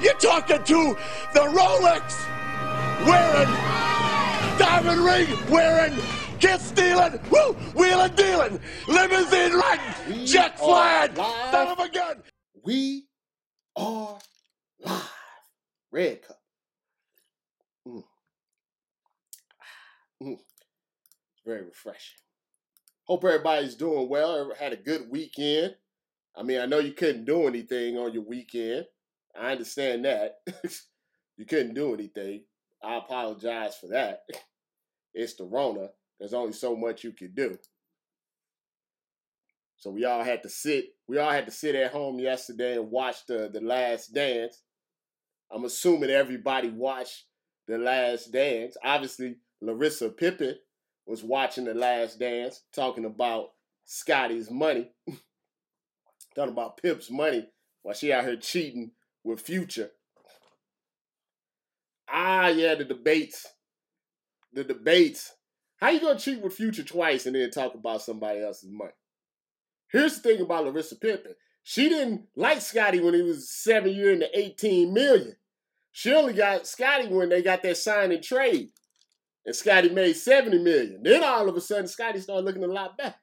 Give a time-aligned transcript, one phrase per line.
[0.00, 0.96] You're talking to
[1.34, 2.26] the Rolex
[3.06, 3.48] wearing,
[4.58, 5.94] diamond ring wearing,
[6.38, 12.22] kiss stealing, woo, wheeling dealing, limousine riding, jet flying, son of a gun.
[12.64, 13.08] We
[13.76, 14.18] are
[14.82, 15.10] live.
[15.92, 16.40] Red cup.
[17.86, 18.04] Mm.
[20.22, 20.38] Mm.
[21.44, 22.18] Very refreshing.
[23.04, 24.50] Hope everybody's doing well.
[24.58, 25.74] Had a good weekend.
[26.34, 28.86] I mean, I know you couldn't do anything on your weekend.
[29.38, 30.38] I understand that.
[31.36, 32.44] you couldn't do anything.
[32.82, 34.22] I apologize for that.
[35.12, 35.88] It's the Rona.
[36.20, 37.58] There's only so much you can do.
[39.76, 40.94] So we all had to sit.
[41.08, 44.62] We all had to sit at home yesterday and watch the the Last Dance.
[45.50, 47.24] I'm assuming everybody watched
[47.66, 48.76] the Last Dance.
[48.84, 50.54] Obviously, Larissa Pippen
[51.06, 53.48] was watching the Last Dance, talking about
[53.84, 54.90] Scotty's money,
[56.34, 57.48] talking about Pip's money
[57.82, 58.92] while she out here cheating
[59.24, 59.90] with Future.
[62.08, 63.46] Ah, yeah, the debates.
[64.52, 65.32] The debates.
[65.76, 68.92] How you gonna cheat with Future twice and then talk about somebody else's money?
[69.90, 71.34] Here's the thing about Larissa Pippen.
[71.62, 75.36] She didn't like Scotty when he was seven year into 18 million.
[75.92, 78.70] She only got Scotty when they got that sign and trade.
[79.44, 81.02] And Scotty made 70 million.
[81.02, 83.14] Then all of a sudden, Scotty started looking a lot better.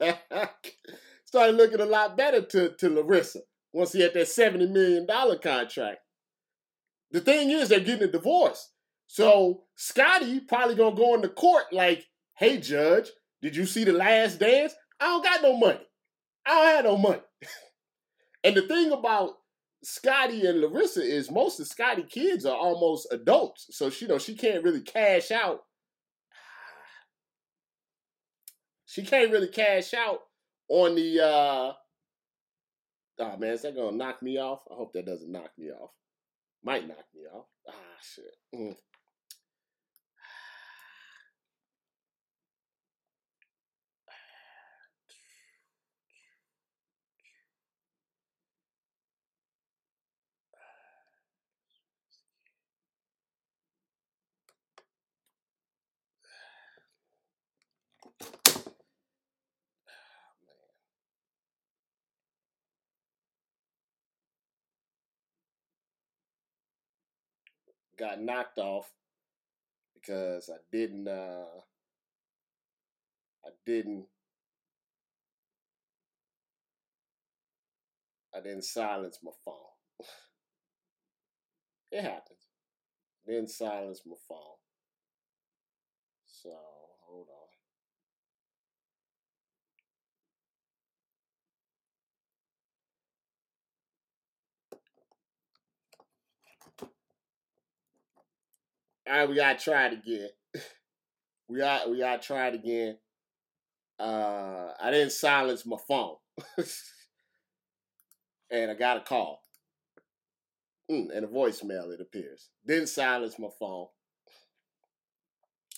[1.24, 3.40] started looking a lot better to, to Larissa
[3.74, 5.98] once he had that $70 million contract.
[7.10, 8.70] The thing is, they're getting a divorce.
[9.08, 13.10] So Scotty probably gonna go into court like, hey judge,
[13.42, 14.74] did you see the last dance?
[14.98, 15.86] I don't got no money.
[16.46, 17.22] I don't have no money.
[18.44, 19.32] and the thing about
[19.82, 23.66] Scotty and Larissa is most of Scotty kids are almost adults.
[23.70, 25.60] So she you know she can't really cash out.
[28.86, 30.20] She can't really cash out
[30.68, 31.72] on the uh
[33.18, 34.62] Oh man, is that gonna knock me off?
[34.70, 35.90] I hope that doesn't knock me off.
[36.64, 37.46] Might knock me off.
[37.68, 38.36] Ah shit.
[38.54, 38.76] Mm.
[67.98, 68.92] Got knocked off
[69.94, 71.46] because I didn't uh
[73.44, 74.06] I didn't
[78.34, 79.54] I didn't silence my phone.
[81.92, 82.48] it happens.
[83.26, 84.58] Didn't silence my phone.
[86.26, 86.50] So
[87.06, 87.48] hold on.
[99.06, 100.28] All right, we gotta try it again.
[101.48, 102.96] we got we gotta try it again.
[103.98, 106.16] Uh, I didn't silence my phone,
[108.50, 109.42] and I got a call
[110.90, 111.92] mm, and a voicemail.
[111.92, 113.88] It appears didn't silence my phone,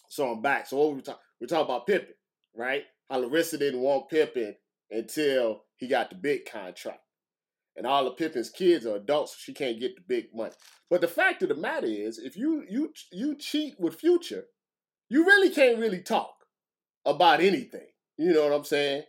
[0.09, 0.69] so I'm back.
[0.69, 1.21] So what we talk?
[1.41, 2.15] We talk about Pippen,
[2.55, 2.85] right?
[3.11, 4.55] How Larissa didn't want Pippen
[4.91, 7.01] until he got the big contract
[7.77, 10.53] and all of Pippen's kids are adults, so she can't get the big money.
[10.89, 14.47] But the fact of the matter is, if you you you cheat with Future,
[15.09, 16.47] you really can't really talk
[17.05, 17.87] about anything.
[18.17, 19.03] You know what I'm saying?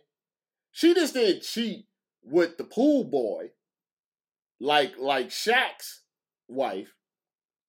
[0.72, 1.86] She just didn't cheat
[2.22, 3.50] with the pool boy,
[4.60, 6.02] like like Shaq's
[6.46, 6.94] wife.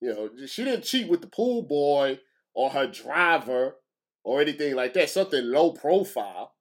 [0.02, 2.20] You know, she didn't cheat with the pool boy
[2.54, 3.76] or her driver
[4.24, 5.10] or anything like that.
[5.10, 6.54] Something low profile.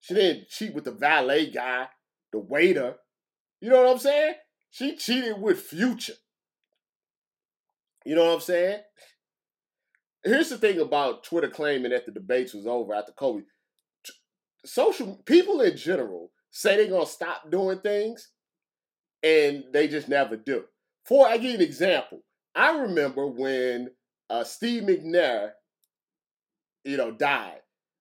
[0.00, 1.88] She didn't cheat with the valet guy,
[2.32, 2.96] the waiter
[3.64, 4.34] you know what I'm saying?
[4.70, 6.12] She cheated with Future.
[8.04, 8.80] You know what I'm saying?
[10.22, 13.44] Here's the thing about Twitter claiming that the debates was over after Kobe.
[14.66, 18.32] Social people in general say they're gonna stop doing things,
[19.22, 20.64] and they just never do.
[21.06, 22.20] For I give you an example,
[22.54, 23.88] I remember when
[24.28, 25.52] uh, Steve McNair,
[26.84, 27.60] you know, died.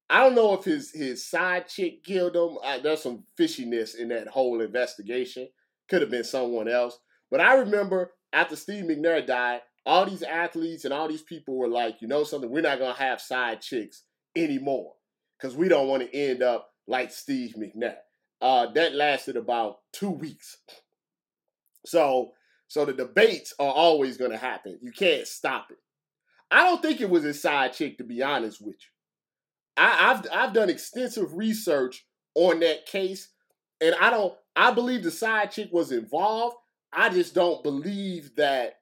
[0.10, 2.58] I don't know if his his side chick killed him.
[2.66, 5.48] I, there's some fishiness in that whole investigation.
[5.90, 6.98] Could have been someone else.
[7.30, 11.68] But I remember after Steve McNair died, all these athletes and all these people were
[11.68, 14.04] like, you know something, we're not gonna have side chicks
[14.36, 14.94] anymore
[15.38, 17.96] because we don't want to end up like Steve McNair.
[18.42, 20.58] Uh, that lasted about two weeks.
[21.86, 22.32] So,
[22.68, 24.80] so the debates are always to happen.
[24.82, 25.78] You can't stop it.
[26.50, 29.84] I don't think it was a side chick, to be honest with you.
[29.84, 33.30] I, have I've done extensive research on that case,
[33.84, 34.34] and I don't.
[34.56, 36.56] I believe the side chick was involved.
[36.92, 38.80] I just don't believe that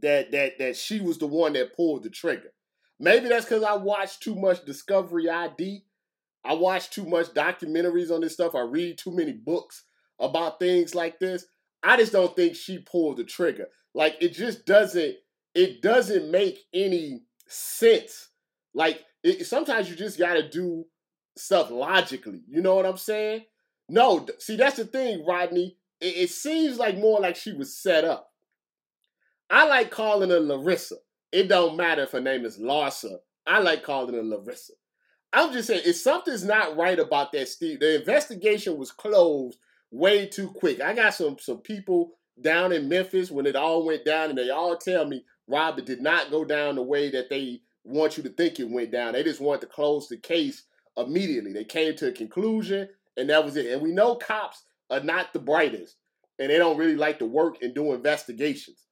[0.00, 2.52] that that that she was the one that pulled the trigger.
[2.98, 5.84] Maybe that's because I watched too much Discovery ID.
[6.44, 8.54] I watch too much documentaries on this stuff.
[8.54, 9.84] I read too many books
[10.18, 11.46] about things like this.
[11.82, 13.68] I just don't think she pulled the trigger.
[13.94, 15.16] Like it just doesn't
[15.54, 18.28] it doesn't make any sense.
[18.74, 20.84] Like it, sometimes you just got to do
[21.36, 22.42] stuff logically.
[22.48, 23.44] You know what I'm saying?
[23.90, 25.76] No, see that's the thing, Rodney.
[26.00, 28.30] It, it seems like more like she was set up.
[29.50, 30.96] I like calling her Larissa.
[31.32, 33.16] It don't matter if her name is Larsa.
[33.46, 34.74] I like calling her Larissa.
[35.32, 39.58] I'm just saying, if something's not right about that, Steve, the investigation was closed
[39.90, 40.80] way too quick.
[40.80, 44.50] I got some some people down in Memphis when it all went down, and they
[44.50, 48.28] all tell me, Robert did not go down the way that they want you to
[48.28, 49.14] think it went down.
[49.14, 50.64] They just wanted to close the case
[50.96, 51.52] immediately.
[51.52, 52.88] They came to a conclusion,
[53.20, 53.66] and that was it.
[53.66, 55.96] And we know cops are not the brightest,
[56.38, 58.86] and they don't really like to work and do investigations.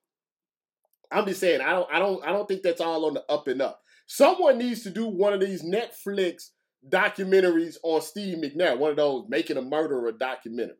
[1.10, 3.48] I'm just saying, I don't, I don't, I don't think that's all on the up
[3.48, 3.80] and up.
[4.06, 6.50] Someone needs to do one of these Netflix
[6.88, 10.76] documentaries on Steve McNair, one of those making a murderer documentaries.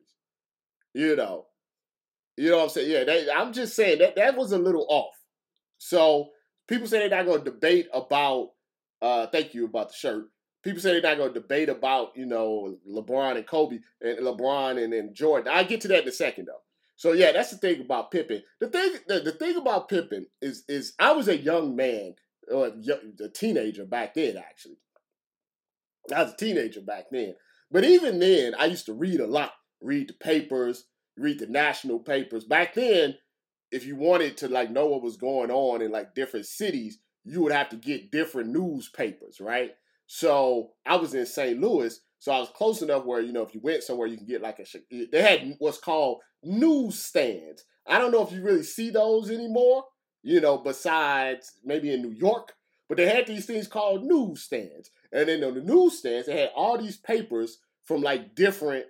[0.94, 1.46] You know,
[2.36, 2.90] you know what I'm saying?
[2.90, 5.14] Yeah, they, I'm just saying that that was a little off.
[5.78, 6.28] So
[6.68, 8.50] people say they're not going to debate about.
[9.00, 10.26] Uh, thank you about the shirt.
[10.68, 14.84] People say they're not going to debate about you know LeBron and Kobe and LeBron
[14.84, 15.50] and, and Jordan.
[15.50, 16.60] I get to that in a second though.
[16.96, 18.42] So yeah, that's the thing about Pippen.
[18.60, 22.16] The thing, the, the thing about Pippen is, is I was a young man,
[22.52, 24.36] or a teenager back then.
[24.36, 24.76] Actually,
[26.14, 27.34] I was a teenager back then.
[27.70, 29.52] But even then, I used to read a lot.
[29.80, 30.84] Read the papers,
[31.16, 32.44] read the national papers.
[32.44, 33.14] Back then,
[33.72, 37.40] if you wanted to like know what was going on in like different cities, you
[37.42, 39.70] would have to get different newspapers, right?
[40.08, 41.60] So I was in St.
[41.60, 44.26] Louis, so I was close enough where you know if you went somewhere, you can
[44.26, 44.64] get like a.
[45.12, 47.64] They had what's called newsstands.
[47.86, 49.84] I don't know if you really see those anymore.
[50.22, 52.54] You know, besides maybe in New York,
[52.88, 56.78] but they had these things called newsstands, and then on the newsstands they had all
[56.78, 58.86] these papers from like different,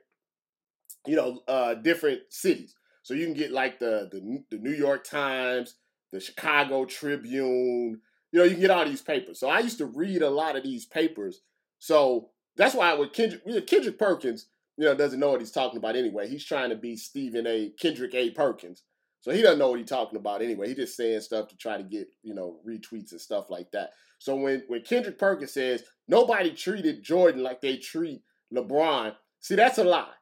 [1.04, 2.76] you know, uh different cities.
[3.02, 5.74] So you can get like the the, the New York Times,
[6.12, 8.02] the Chicago Tribune.
[8.32, 9.40] You know, you get all these papers.
[9.40, 11.40] So I used to read a lot of these papers.
[11.78, 15.96] So that's why with Kendrick, Kendrick Perkins, you know, doesn't know what he's talking about
[15.96, 16.28] anyway.
[16.28, 17.72] He's trying to be Stephen A.
[17.80, 18.30] Kendrick A.
[18.30, 18.82] Perkins.
[19.20, 20.68] So he doesn't know what he's talking about anyway.
[20.68, 23.90] He's just saying stuff to try to get, you know, retweets and stuff like that.
[24.18, 28.22] So when, when Kendrick Perkins says nobody treated Jordan like they treat
[28.54, 30.12] LeBron, see, that's a lie.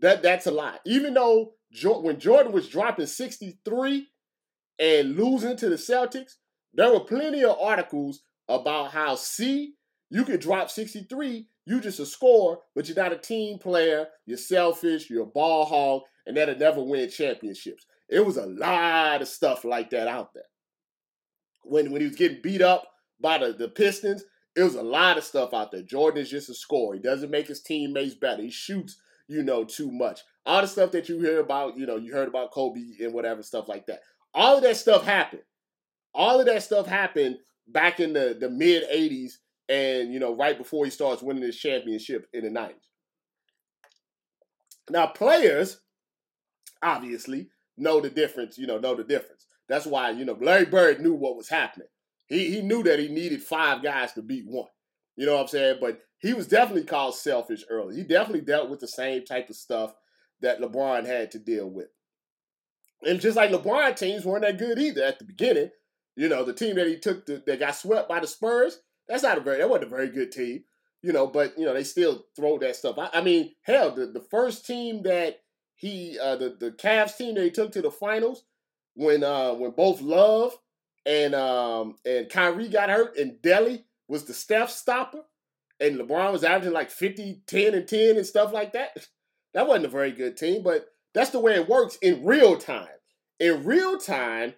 [0.00, 0.78] That That's a lie.
[0.84, 4.06] Even though when Jordan was dropping 63
[4.78, 6.34] and losing to the Celtics,
[6.74, 9.74] there were plenty of articles about how, see,
[10.10, 14.38] you could drop 63, you just a scorer, but you're not a team player, you're
[14.38, 17.86] selfish, you're a ball hog, and that'll never win championships.
[18.08, 20.44] It was a lot of stuff like that out there.
[21.64, 22.86] When, when he was getting beat up
[23.20, 24.24] by the, the Pistons,
[24.54, 25.82] it was a lot of stuff out there.
[25.82, 26.94] Jordan is just a scorer.
[26.94, 28.42] He doesn't make his teammates better.
[28.42, 28.96] He shoots,
[29.28, 30.20] you know, too much.
[30.46, 33.42] All the stuff that you hear about, you know, you heard about Kobe and whatever
[33.42, 34.00] stuff like that.
[34.32, 35.42] All of that stuff happened.
[36.16, 37.36] All of that stuff happened
[37.68, 39.32] back in the, the mid 80s
[39.68, 42.74] and you know right before he starts winning his championship in the 90s.
[44.90, 45.80] Now players
[46.82, 49.46] obviously know the difference, you know, know the difference.
[49.68, 51.88] That's why, you know, Larry Bird knew what was happening.
[52.28, 54.68] He he knew that he needed five guys to beat one.
[55.16, 55.78] You know what I'm saying?
[55.80, 57.96] But he was definitely called selfish early.
[57.96, 59.94] He definitely dealt with the same type of stuff
[60.40, 61.88] that LeBron had to deal with.
[63.02, 65.70] And just like LeBron teams weren't that good either at the beginning.
[66.16, 69.22] You know, the team that he took to, that got swept by the Spurs, that's
[69.22, 70.64] not a very that wasn't a very good team,
[71.02, 71.26] you know.
[71.26, 72.98] But you know they still throw that stuff.
[72.98, 75.40] I, I mean, hell, the, the first team that
[75.74, 78.44] he uh, the the Cavs team that he took to the finals
[78.94, 80.56] when uh when both Love
[81.04, 85.22] and um and Kyrie got hurt and Delly was the Steph stopper
[85.80, 88.96] and LeBron was averaging like 50, 10, and 10 and stuff like that.
[89.54, 92.90] That wasn't a very good team, but that's the way it works in real time.
[93.40, 94.52] In real time,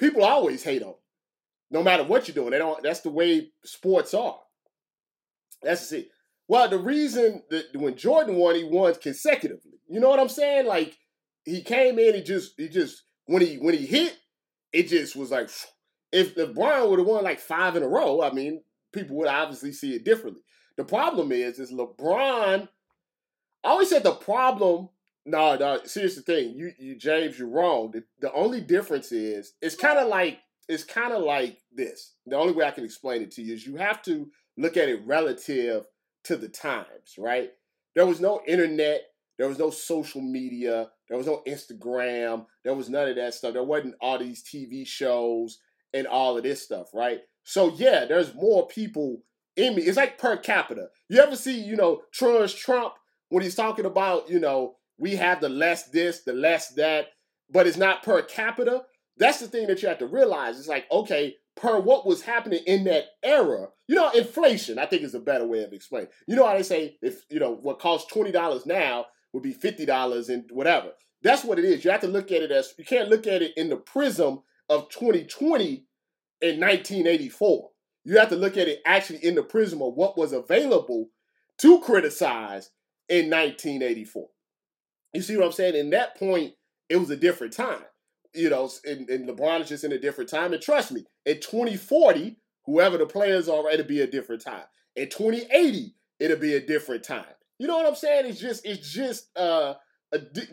[0.00, 0.94] people always hate on
[1.70, 2.50] no matter what you're doing.
[2.50, 2.82] They don't.
[2.82, 4.38] That's the way sports are.
[5.62, 6.08] That's it.
[6.48, 9.78] Well, the reason that when Jordan won, he won consecutively.
[9.88, 10.66] You know what I'm saying?
[10.66, 10.96] Like
[11.44, 14.18] he came in, he just he just when he when he hit,
[14.72, 15.50] it just was like
[16.12, 19.72] if LeBron would have won like five in a row, I mean, people would obviously
[19.72, 20.42] see it differently.
[20.76, 22.68] The problem is, is LeBron.
[23.62, 24.88] I always said the problem.
[25.26, 25.80] No, no.
[25.84, 27.90] Serious thing, you, you James, you're wrong.
[27.92, 32.14] The, the only difference is it's kind of like it's kind of like this.
[32.26, 34.88] The only way I can explain it to you is you have to look at
[34.88, 35.84] it relative
[36.24, 37.50] to the times, right?
[37.94, 39.02] There was no internet,
[39.40, 42.44] there was no social media, There was no Instagram.
[42.62, 43.54] There was none of that stuff.
[43.54, 45.58] There wasn't all these TV shows
[45.94, 47.20] and all of this stuff, right?
[47.42, 49.22] So yeah, there's more people
[49.56, 49.82] in me.
[49.82, 50.88] It's like per capita.
[51.08, 52.92] You ever see, you know, Trump's Trump
[53.30, 57.06] when he's talking about, you know, we have the less this, the less that,
[57.50, 58.82] but it's not per capita.
[59.16, 60.58] That's the thing that you have to realize.
[60.58, 65.02] It's like, okay, per what was happening in that era, you know, inflation, I think
[65.02, 66.10] is a better way of explaining.
[66.28, 70.28] You know how they say if, you know, what costs $20 now would be $50
[70.28, 70.90] and whatever.
[71.22, 71.84] That's what it is.
[71.84, 74.42] You have to look at it as, you can't look at it in the prism
[74.68, 75.86] of 2020
[76.40, 77.70] in 1984.
[78.04, 81.08] You have to look at it actually in the prism of what was available
[81.58, 82.70] to criticize
[83.08, 84.28] in 1984.
[85.12, 85.74] You see what I'm saying?
[85.74, 86.54] In that point,
[86.88, 87.84] it was a different time.
[88.34, 90.52] You know, and, and LeBron is just in a different time.
[90.52, 94.62] And trust me, in 2040, whoever the players are, it'll be a different time.
[94.94, 97.24] In 2080, it'll be a different time.
[97.58, 98.26] You know what I'm saying?
[98.26, 99.74] It's just it's just uh,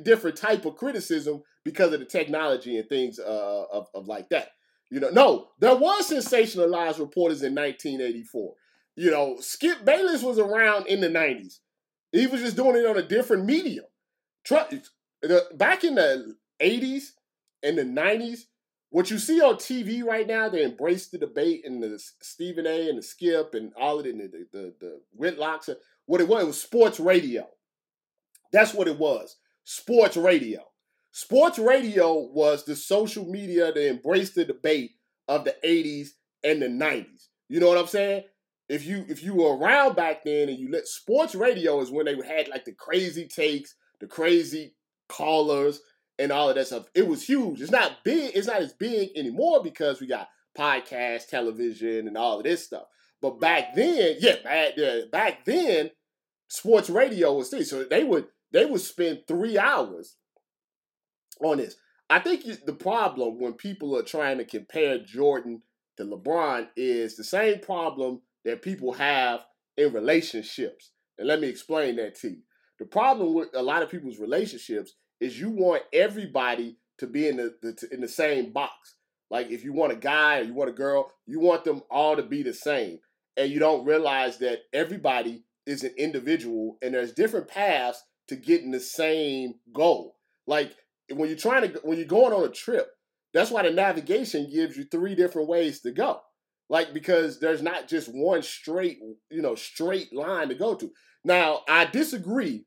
[0.03, 4.49] different type of criticism because of the technology and things uh, of, of like that.
[4.89, 8.53] You know, no, there was sensationalized reporters in 1984.
[8.95, 11.59] You know, Skip Bayless was around in the 90s.
[12.11, 13.85] He was just doing it on a different medium.
[14.49, 17.03] Back in the 80s
[17.63, 18.41] and the 90s,
[18.89, 22.89] what you see on TV right now, they embrace the debate and the Stephen A.
[22.89, 25.69] and the Skip and all of it, and the, the, the Whitlocks.
[26.05, 27.47] What it was, it was sports radio.
[28.53, 29.35] That's what it was.
[29.65, 30.61] Sports radio.
[31.11, 34.91] Sports radio was the social media that embraced the debate
[35.27, 36.09] of the 80s
[36.43, 37.27] and the 90s.
[37.49, 38.23] You know what I'm saying?
[38.69, 42.05] If you if you were around back then and you let sports radio is when
[42.05, 44.75] they had like the crazy takes, the crazy
[45.09, 45.81] callers,
[46.19, 46.89] and all of that stuff.
[46.93, 47.61] It was huge.
[47.61, 52.37] It's not big, it's not as big anymore because we got podcast, television, and all
[52.37, 52.85] of this stuff.
[53.21, 55.91] But back then, yeah, back, yeah, back then,
[56.47, 57.69] sports radio was this.
[57.69, 60.15] So they would they would spend three hours
[61.41, 61.75] on this.
[62.09, 65.61] I think the problem when people are trying to compare Jordan
[65.97, 69.41] to LeBron is the same problem that people have
[69.75, 70.91] in relationships.
[71.17, 72.41] And let me explain that to you.
[72.79, 77.37] The problem with a lot of people's relationships is you want everybody to be in
[77.37, 78.95] the, the in the same box.
[79.29, 82.15] Like if you want a guy or you want a girl, you want them all
[82.15, 82.99] to be the same.
[83.35, 88.71] And you don't realize that everybody is an individual and there's different paths to getting
[88.71, 90.15] the same goal.
[90.47, 90.73] Like
[91.11, 92.87] when you're trying to when you're going on a trip,
[93.33, 96.21] that's why the navigation gives you three different ways to go.
[96.69, 100.91] Like because there's not just one straight, you know, straight line to go to.
[101.27, 102.65] Now, I disagree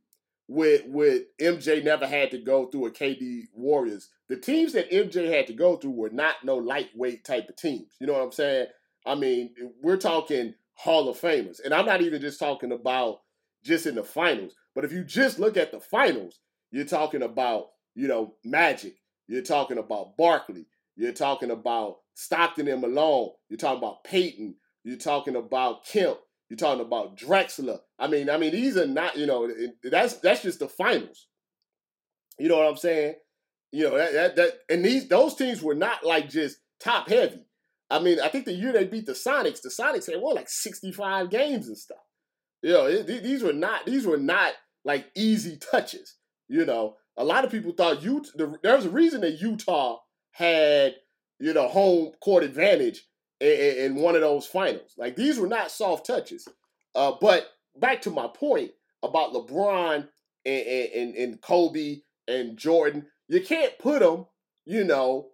[0.49, 4.11] with with MJ never had to go through a KD Warriors.
[4.29, 7.95] The teams that MJ had to go through were not no lightweight type of teams.
[8.01, 8.67] You know what I'm saying?
[9.07, 11.65] I mean, we're talking Hall of Famers.
[11.65, 13.21] And I'm not even just talking about
[13.65, 14.55] just in the finals.
[14.75, 16.39] But if you just look at the finals,
[16.71, 18.97] you're talking about you know, Magic.
[19.27, 20.67] You're talking about Barkley.
[20.97, 23.31] You're talking about Stockton and Malone.
[23.49, 24.55] You're talking about Payton.
[24.85, 26.19] You're talking about Kemp.
[26.51, 27.79] You're talking about Drexler.
[27.97, 29.49] I mean, I mean, these are not, you know,
[29.85, 31.29] that's that's just the finals.
[32.41, 33.15] You know what I'm saying?
[33.71, 37.47] You know that that, that and these those teams were not like just top heavy.
[37.89, 40.49] I mean, I think the year they beat the Sonics, the Sonics had won like
[40.49, 41.99] 65 games and stuff.
[42.63, 44.55] You know, it, these were not these were not
[44.85, 46.17] like easy touches.
[46.49, 48.31] You know, a lot of people thought Utah.
[48.35, 49.99] The, there was a reason that Utah
[50.33, 50.97] had
[51.39, 53.05] you know home court advantage
[53.41, 54.95] in, in one of those finals.
[54.97, 56.47] Like these were not soft touches.
[56.95, 60.09] Uh, but back to my point about LeBron
[60.45, 64.27] and, and, and Kobe and Jordan, you can't put them,
[64.65, 65.29] you know,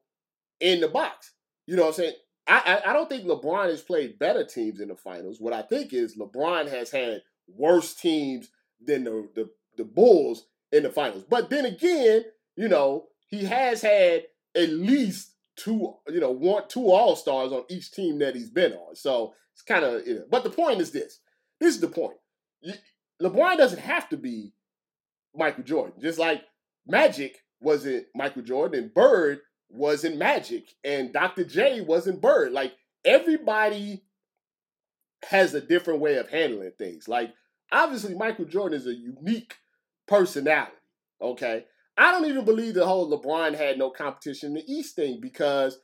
[0.61, 1.33] in the box.
[1.67, 2.15] You know what I'm saying?
[2.47, 5.41] I, I, I don't think LeBron has played better teams in the finals.
[5.41, 8.49] What I think is LeBron has had worse teams
[8.85, 11.25] than the, the, the Bulls in the finals.
[11.29, 12.25] But then again,
[12.57, 17.65] you know, he has had at least two, you know, one, two All Stars on
[17.69, 18.95] each team that he's been on.
[18.95, 21.21] So it's kind of, you know, but the point is this.
[21.61, 22.17] This is the point.
[23.23, 24.53] LeBron doesn't have to be
[25.35, 25.95] Michael Jordan.
[26.01, 26.43] Just like
[26.87, 31.45] Magic wasn't Michael Jordan and Bird wasn't Magic and Dr.
[31.45, 32.53] J wasn't Bird.
[32.53, 34.03] Like everybody
[35.31, 37.09] has a different way of handling things.
[37.09, 37.33] Like
[37.73, 39.55] obviously Michael Jordan is a unique
[40.07, 40.73] personality.
[41.21, 41.65] Okay.
[41.97, 45.79] I don't even believe the whole LeBron had no competition in the East thing because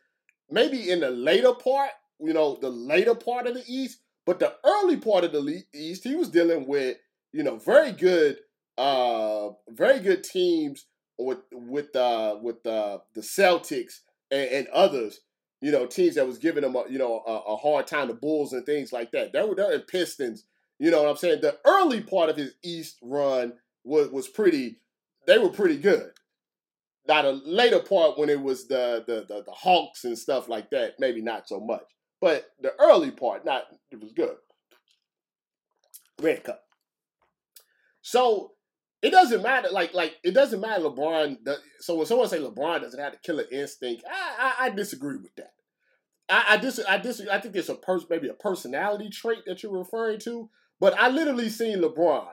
[0.50, 1.90] maybe in the later part,
[2.20, 6.04] you know, the later part of the East, but the early part of the East,
[6.04, 6.98] he was dealing with,
[7.32, 8.38] you know, very good,
[8.78, 10.86] uh, very good teams
[11.18, 14.00] with with uh with uh, the Celtics
[14.30, 15.20] and, and others,
[15.60, 18.14] you know, teams that was giving him, a, you know a, a hard time, the
[18.14, 19.32] Bulls and things like that.
[19.32, 20.44] They were there in Pistons,
[20.78, 21.40] you know what I'm saying?
[21.40, 23.54] The early part of his East run
[23.84, 24.76] was was pretty.
[25.26, 26.10] They were pretty good.
[27.06, 30.70] Now the later part when it was the, the the the Hawks and stuff like
[30.70, 31.82] that, maybe not so much.
[32.20, 34.36] But the early part, not it was good.
[36.20, 36.62] Red cup.
[38.02, 38.52] So
[39.02, 39.68] it doesn't matter.
[39.70, 40.84] Like like it doesn't matter.
[40.84, 41.38] LeBron.
[41.80, 45.34] So when someone say LeBron doesn't have the killer instinct, I I, I disagree with
[45.36, 45.52] that.
[46.28, 49.62] I, I dis I dis I think it's a person maybe a personality trait that
[49.62, 50.48] you're referring to.
[50.78, 52.28] But I literally seen LeBron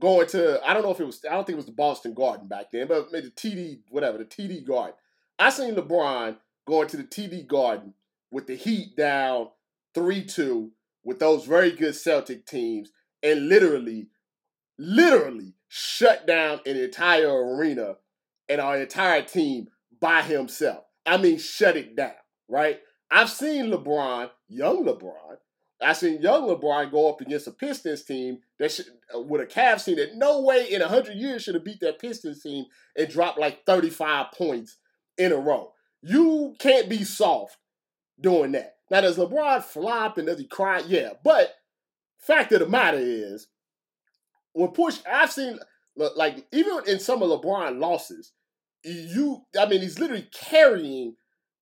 [0.00, 2.14] going to I don't know if it was I don't think it was the Boston
[2.14, 4.94] Garden back then, but maybe the TD whatever the TD Garden.
[5.38, 6.36] I seen LeBron
[6.66, 7.94] going to the TD Garden
[8.30, 9.48] with the Heat down
[9.94, 10.72] three two
[11.04, 12.90] with those very good Celtic teams
[13.22, 14.08] and literally,
[14.78, 17.96] literally shut down an entire arena
[18.48, 19.68] and our entire team
[20.00, 20.84] by himself.
[21.06, 22.14] I mean, shut it down,
[22.48, 22.80] right?
[23.10, 25.36] I've seen LeBron, young LeBron,
[25.84, 29.46] I seen young LeBron go up against a Pistons team that should, uh, with a
[29.46, 32.64] Cavs team that no way in hundred years should have beat that Pistons team
[32.96, 34.78] and dropped like thirty five points
[35.18, 35.72] in a row.
[36.02, 37.56] You can't be soft
[38.20, 38.76] doing that.
[38.90, 40.82] Now does LeBron flop and does he cry?
[40.86, 41.54] Yeah, but
[42.18, 43.48] fact of the matter is,
[44.52, 45.58] when push, I've seen
[45.96, 48.32] like even in some of LeBron losses,
[48.84, 51.16] you I mean he's literally carrying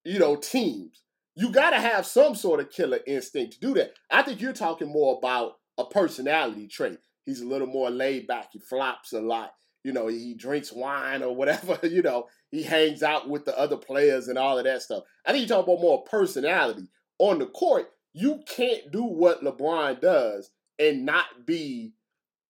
[0.05, 1.02] you know teams
[1.35, 3.95] you got to have some sort of killer instinct to do that.
[4.11, 6.99] I think you're talking more about a personality trait.
[7.25, 8.49] He's a little more laid back.
[8.53, 9.53] He flops a lot.
[9.85, 11.79] You know, he drinks wine or whatever.
[11.89, 15.05] You know, he hangs out with the other players and all of that stuff.
[15.25, 16.89] I think you're talking about more personality.
[17.19, 21.95] On the court, you can't do what LeBron does and not be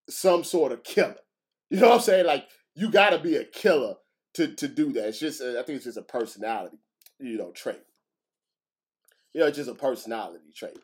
[0.08, 1.16] some sort of killer.
[1.70, 2.26] You know what I'm saying?
[2.26, 3.94] Like, you got to be a killer
[4.34, 5.08] to, to do that.
[5.08, 6.78] It's just, I think it's just a personality,
[7.18, 7.82] you know, trait.
[9.34, 10.78] You know, just a personality trait.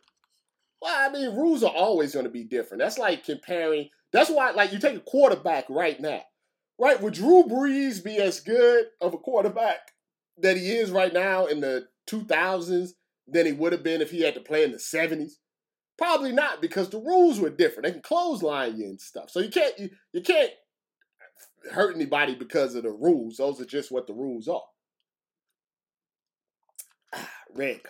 [0.81, 2.83] Well, I mean, rules are always going to be different.
[2.83, 3.91] That's like comparing.
[4.13, 6.23] That's why, like, you take a quarterback right now,
[6.79, 7.01] right?
[7.01, 9.93] Would Drew Brees be as good of a quarterback
[10.39, 12.91] that he is right now in the 2000s
[13.27, 15.33] than he would have been if he had to play in the 70s?
[15.99, 17.85] Probably not, because the rules were different.
[17.85, 19.31] They can clothesline you and stuff.
[19.31, 20.53] So you can't you, you can't
[21.73, 23.39] hurt anybody because of the rules.
[23.39, 24.63] Those are just what the rules are.
[27.13, 27.83] Ah, red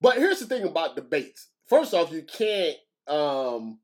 [0.00, 1.48] but here's the thing about debates.
[1.66, 3.78] First off, you can't um,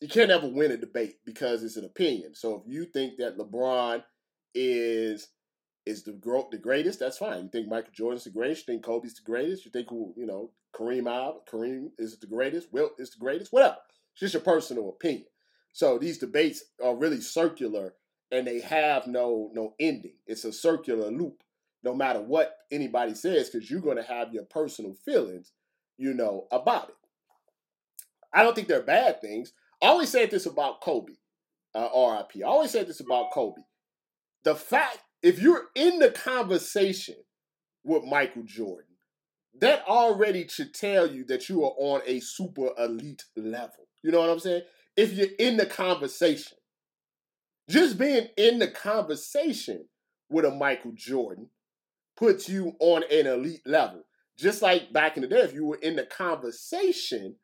[0.00, 2.34] you can't ever win a debate because it's an opinion.
[2.34, 4.02] So if you think that LeBron
[4.54, 5.28] is
[5.86, 6.12] is the
[6.50, 7.44] the greatest, that's fine.
[7.44, 10.50] You think Michael Jordan's the greatest, you think Kobe's the greatest, you think you know,
[10.74, 13.76] Kareem Ab, Kareem is the greatest, Wilt is the greatest, whatever.
[14.12, 15.26] It's just your personal opinion.
[15.72, 17.94] So these debates are really circular
[18.30, 20.16] and they have no no ending.
[20.26, 21.42] It's a circular loop
[21.82, 25.52] no matter what anybody says, because you're going to have your personal feelings,
[25.98, 26.96] you know, about it.
[28.32, 29.52] I don't think they're bad things.
[29.82, 31.14] I always said this about Kobe,
[31.74, 32.42] uh, RIP.
[32.44, 33.62] I always said this about Kobe.
[34.44, 37.16] The fact, if you're in the conversation
[37.84, 38.96] with Michael Jordan,
[39.60, 43.88] that already should tell you that you are on a super elite level.
[44.02, 44.62] You know what I'm saying?
[44.96, 46.58] If you're in the conversation,
[47.68, 49.86] just being in the conversation
[50.28, 51.48] with a Michael Jordan
[52.16, 54.02] puts you on an elite level.
[54.36, 57.36] Just like back in the day, if you were in the conversation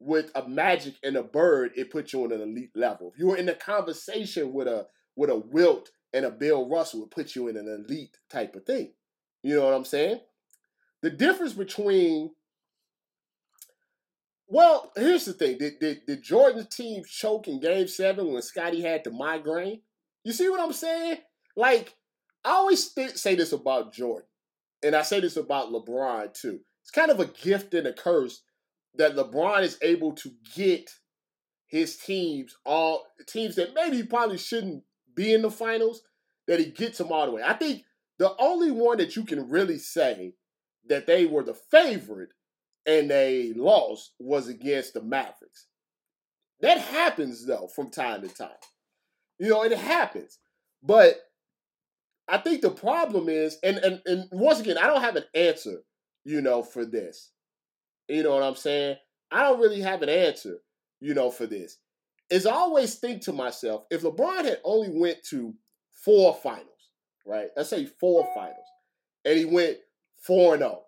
[0.00, 3.10] with a Magic and a Bird, it puts you on an elite level.
[3.12, 4.86] If you were in the conversation with a
[5.16, 8.64] with a Wilt and a Bill Russell, it puts you in an elite type of
[8.64, 8.92] thing.
[9.42, 10.20] You know what I'm saying?
[11.02, 12.30] The difference between
[14.46, 18.80] well, here's the thing: did, did, did Jordan's team choke in Game Seven when Scotty
[18.80, 19.82] had the migraine?
[20.24, 21.18] You see what I'm saying?
[21.54, 21.94] Like
[22.44, 24.28] I always th- say this about Jordan,
[24.82, 26.60] and I say this about LeBron too.
[26.82, 28.42] It's kind of a gift and a curse
[28.94, 30.90] that LeBron is able to get
[31.66, 34.82] his teams all teams that maybe probably shouldn't
[35.14, 36.02] be in the finals
[36.46, 37.42] that he gets them all the way.
[37.44, 37.82] I think
[38.18, 40.34] the only one that you can really say
[40.88, 42.30] that they were the favorite
[42.86, 45.66] and they lost was against the Mavericks.
[46.60, 48.48] That happens though from time to time.
[49.38, 50.38] You know, it happens.
[50.82, 51.16] But
[52.28, 55.82] I think the problem is, and, and and once again, I don't have an answer,
[56.24, 57.30] you know, for this.
[58.08, 58.96] You know what I'm saying?
[59.30, 60.58] I don't really have an answer,
[61.00, 61.78] you know, for this.
[62.30, 65.54] Is I always think to myself, if LeBron had only went to
[66.04, 66.66] four finals,
[67.26, 67.48] right?
[67.56, 68.66] Let's say four finals,
[69.24, 69.78] and he went
[70.18, 70.80] four and zero.
[70.82, 70.84] Oh,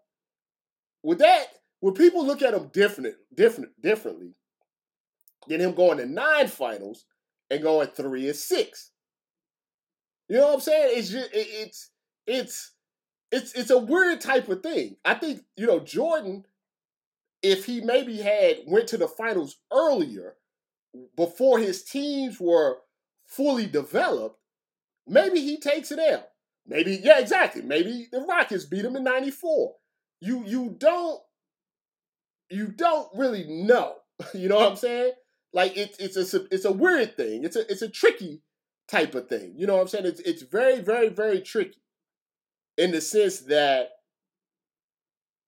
[1.03, 1.47] would that
[1.81, 4.35] would people look at him different, different, differently
[5.49, 7.07] than him going to nine finals
[7.51, 8.91] and going three and six?
[10.31, 10.99] You know what I'm saying?
[10.99, 11.91] It's just it, it's
[12.27, 12.73] it's
[13.31, 14.97] it's it's a weird type of thing.
[15.05, 16.47] I think you know Jordan,
[17.43, 20.37] if he maybe had went to the finals earlier,
[21.17, 22.79] before his teams were
[23.27, 24.41] fully developed,
[25.11, 26.29] Maybe he takes it out.
[26.67, 27.63] Maybe, yeah, exactly.
[27.63, 29.75] Maybe the Rockets beat him in 94.
[30.21, 31.21] You you don't
[32.49, 33.97] you don't really know.
[34.35, 35.13] You know what I'm saying?
[35.53, 37.43] Like it's it's a it's a weird thing.
[37.43, 38.43] It's a it's a tricky
[38.91, 39.55] type of thing.
[39.57, 40.07] You know what I'm saying?
[40.07, 41.81] It's it's very very very tricky
[42.77, 43.91] in the sense that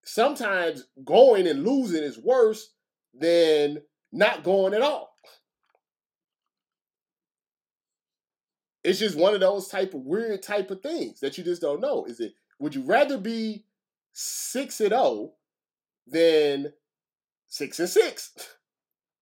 [0.04, 2.74] sometimes going and losing is worse
[3.14, 5.14] than not going at all.
[8.84, 11.80] It's just one of those type of weird type of things that you just don't
[11.80, 12.04] know.
[12.04, 13.64] Is it would you rather be
[14.12, 15.34] six and oh
[16.06, 16.72] than
[17.48, 18.32] six and six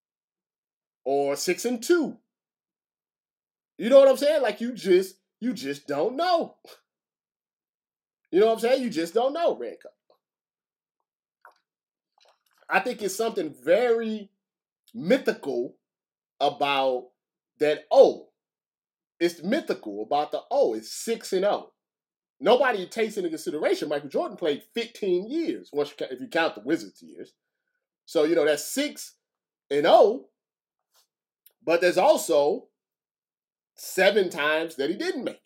[1.05, 2.19] or six and two?
[3.81, 4.43] You know what I'm saying?
[4.43, 6.57] Like you just you just don't know.
[8.31, 8.83] You know what I'm saying?
[8.83, 9.95] You just don't know, Red Cup.
[12.69, 14.29] I think it's something very
[14.95, 15.77] mythical
[16.43, 17.09] about
[17.59, 18.29] that O.
[19.19, 20.75] It's mythical about the O.
[20.75, 21.73] It's 6 and 0.
[22.39, 26.61] Nobody takes into consideration Michael Jordan played 15 years, once you, if you count the
[26.61, 27.33] Wizards years.
[28.05, 29.15] So, you know, that's 6
[29.71, 30.27] and 0.
[31.65, 32.67] But there's also
[33.81, 35.41] seven times that he didn't make it.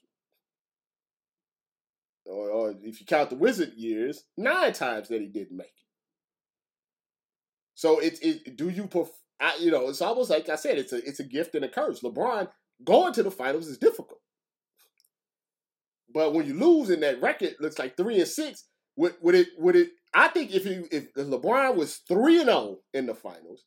[2.27, 5.73] Or, or if you count the Wizard years, nine times that he didn't make it.
[7.75, 8.57] So it's it.
[8.57, 9.09] Do you pref-
[9.40, 9.88] I, you know?
[9.88, 10.79] It's almost like I said.
[10.79, 12.01] It's a it's a gift and a curse.
[12.01, 12.49] LeBron
[12.83, 14.20] going to the finals is difficult,
[16.12, 18.64] but when you lose and that record looks like three and six,
[18.97, 19.90] would would it would it?
[20.12, 23.64] I think if you if LeBron was three and oh in the finals,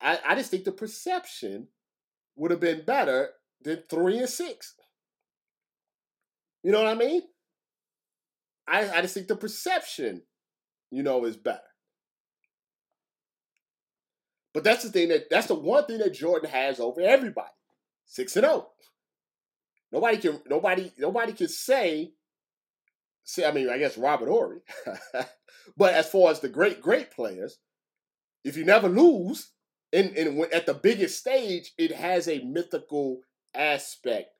[0.00, 1.68] I, I just think the perception
[2.36, 3.30] would have been better
[3.62, 4.74] than three and six.
[6.62, 7.22] You know what I mean?
[8.68, 10.22] I, I just think the perception,
[10.90, 11.60] you know, is better.
[14.52, 17.48] But that's the thing that that's the one thing that Jordan has over everybody.
[18.06, 18.66] Six and zero.
[18.66, 18.72] Oh.
[19.92, 22.12] Nobody can nobody nobody can say.
[23.24, 24.60] Say I mean I guess Robert Horry,
[25.76, 27.58] but as far as the great great players,
[28.44, 29.52] if you never lose,
[29.92, 33.20] and and at the biggest stage, it has a mythical
[33.54, 34.30] aspect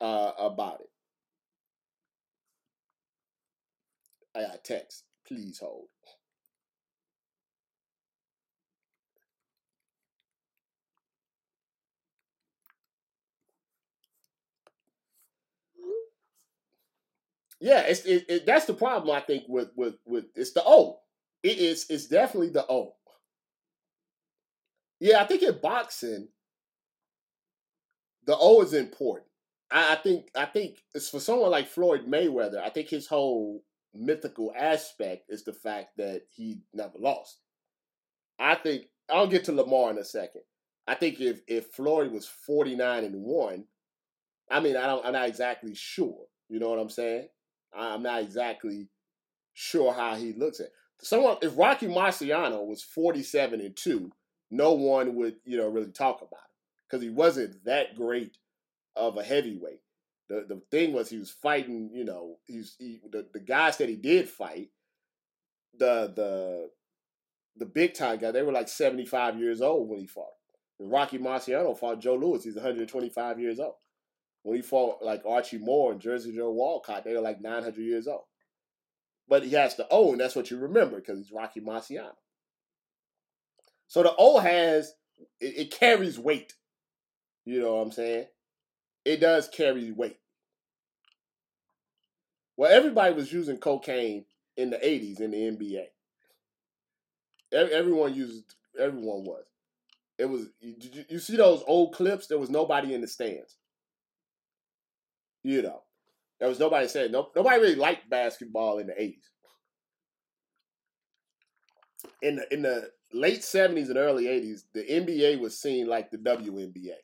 [0.00, 0.90] uh, about it.
[4.34, 5.04] I got text.
[5.26, 5.88] Please hold.
[17.60, 21.00] Yeah, it's it, it, that's the problem I think with with with it's the O.
[21.42, 22.94] It is it's definitely the O.
[25.00, 26.28] Yeah, I think in boxing,
[28.26, 29.28] the O is important.
[29.70, 32.62] I, I think I think it's for someone like Floyd Mayweather.
[32.62, 33.62] I think his whole
[33.94, 37.38] mythical aspect is the fact that he never lost.
[38.38, 40.42] I think I'll get to Lamar in a second.
[40.86, 43.64] I think if if Floyd was forty nine and one,
[44.50, 46.26] I mean I don't I'm not exactly sure.
[46.48, 47.28] You know what I'm saying?
[47.76, 48.88] I'm not exactly
[49.54, 50.68] sure how he looks at.
[51.00, 54.10] Someone if Rocky Marciano was 47 and 2,
[54.50, 56.53] no one would, you know, really talk about it
[56.88, 58.36] because he wasn't that great
[58.96, 59.80] of a heavyweight.
[60.28, 63.88] The the thing was he was fighting, you know, he's he, the the guys that
[63.88, 64.70] he did fight,
[65.78, 66.70] the the
[67.56, 70.32] the big time guy, they were like 75 years old when he fought.
[70.80, 73.74] And Rocky Marciano fought Joe Louis, he's 125 years old.
[74.42, 78.06] When he fought like Archie Moore and Jersey Joe Walcott, they were like 900 years
[78.06, 78.24] old.
[79.28, 82.10] But he has to own, that's what you remember, because he's Rocky Marciano.
[83.86, 84.92] So the O has,
[85.40, 86.52] it, it carries weight.
[87.44, 88.26] You know what I'm saying?
[89.04, 90.18] It does carry weight.
[92.56, 94.24] Well, everybody was using cocaine
[94.56, 95.84] in the 80s in the NBA.
[97.52, 99.44] Everyone used, everyone was.
[100.18, 102.26] It was, you, you see those old clips?
[102.26, 103.56] There was nobody in the stands.
[105.42, 105.82] You know,
[106.40, 107.28] there was nobody saying no.
[107.36, 109.28] Nobody really liked basketball in the eighties.
[112.22, 116.16] In the in the late seventies and early eighties, the NBA was seen like the
[116.16, 116.94] WNBA.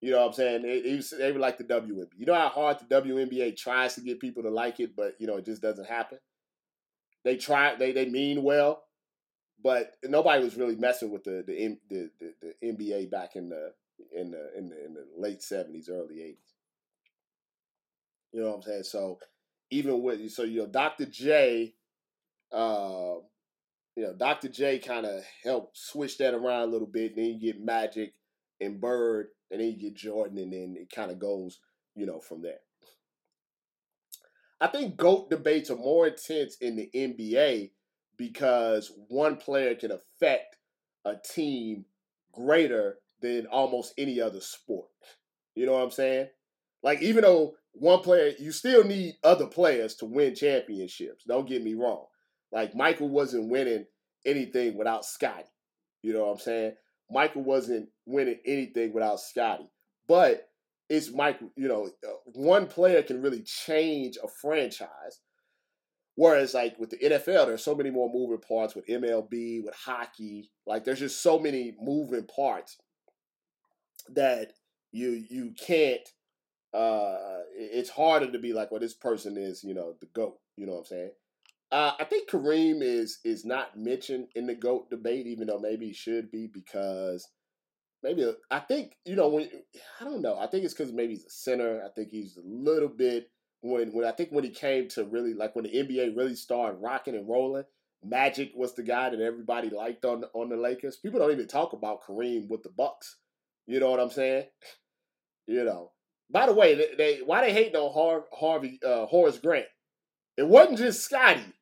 [0.00, 0.62] You know what I'm saying?
[1.18, 2.08] They were like the WNBA.
[2.16, 5.26] You know how hard the WNBA tries to get people to like it, but you
[5.26, 6.18] know it just doesn't happen.
[7.22, 8.84] They try, they they mean well,
[9.62, 13.72] but nobody was really messing with the the the, the, the NBA back in the
[14.14, 16.54] in the in the in the late seventies, early eighties.
[18.32, 18.82] You know what I'm saying?
[18.84, 19.18] So
[19.70, 21.06] even with so you know Dr.
[21.06, 21.74] J,
[22.52, 23.16] uh,
[23.96, 24.48] you know Dr.
[24.48, 27.16] J kind of helped switch that around a little bit.
[27.16, 28.14] Then you get Magic
[28.60, 31.58] and Bird, and then you get Jordan, and then it kind of goes
[31.94, 32.60] you know from there.
[34.60, 37.70] I think GOAT debates are more intense in the NBA
[38.16, 40.56] because one player can affect
[41.06, 41.86] a team
[42.32, 44.88] greater than almost any other sport.
[45.54, 46.28] You know what I'm saying?
[46.82, 51.24] Like even though one player, you still need other players to win championships.
[51.24, 52.06] Don't get me wrong.
[52.52, 53.86] Like Michael wasn't winning
[54.26, 55.44] anything without Scottie.
[56.02, 56.72] You know what I'm saying?
[57.10, 59.68] Michael wasn't winning anything without Scotty.
[60.06, 60.48] But
[60.88, 65.20] it's Michael, you know, uh, one player can really change a franchise.
[66.16, 70.50] Whereas, like with the NFL, there's so many more moving parts with MLB, with hockey.
[70.66, 72.76] Like, there's just so many moving parts
[74.10, 74.52] that
[74.92, 76.06] you you can't.
[76.74, 80.38] Uh, it's harder to be like, well, this person is, you know, the goat.
[80.56, 81.10] You know what I'm saying?
[81.72, 85.86] Uh, I think Kareem is is not mentioned in the goat debate, even though maybe
[85.86, 87.28] he should be because
[88.02, 89.48] maybe I think you know when
[90.00, 90.38] I don't know.
[90.38, 91.82] I think it's because maybe he's a center.
[91.84, 93.30] I think he's a little bit
[93.60, 96.78] when when I think when he came to really like when the NBA really started
[96.80, 97.64] rocking and rolling.
[98.02, 100.96] Magic was the guy that everybody liked on on the Lakers.
[100.96, 103.16] People don't even talk about Kareem with the Bucks.
[103.66, 104.44] You know what I'm saying?
[105.46, 105.90] You know.
[106.30, 109.66] By the way, they, they why they hating on Har, Harvey uh, Horace Grant?
[110.36, 111.52] It wasn't just Scottie.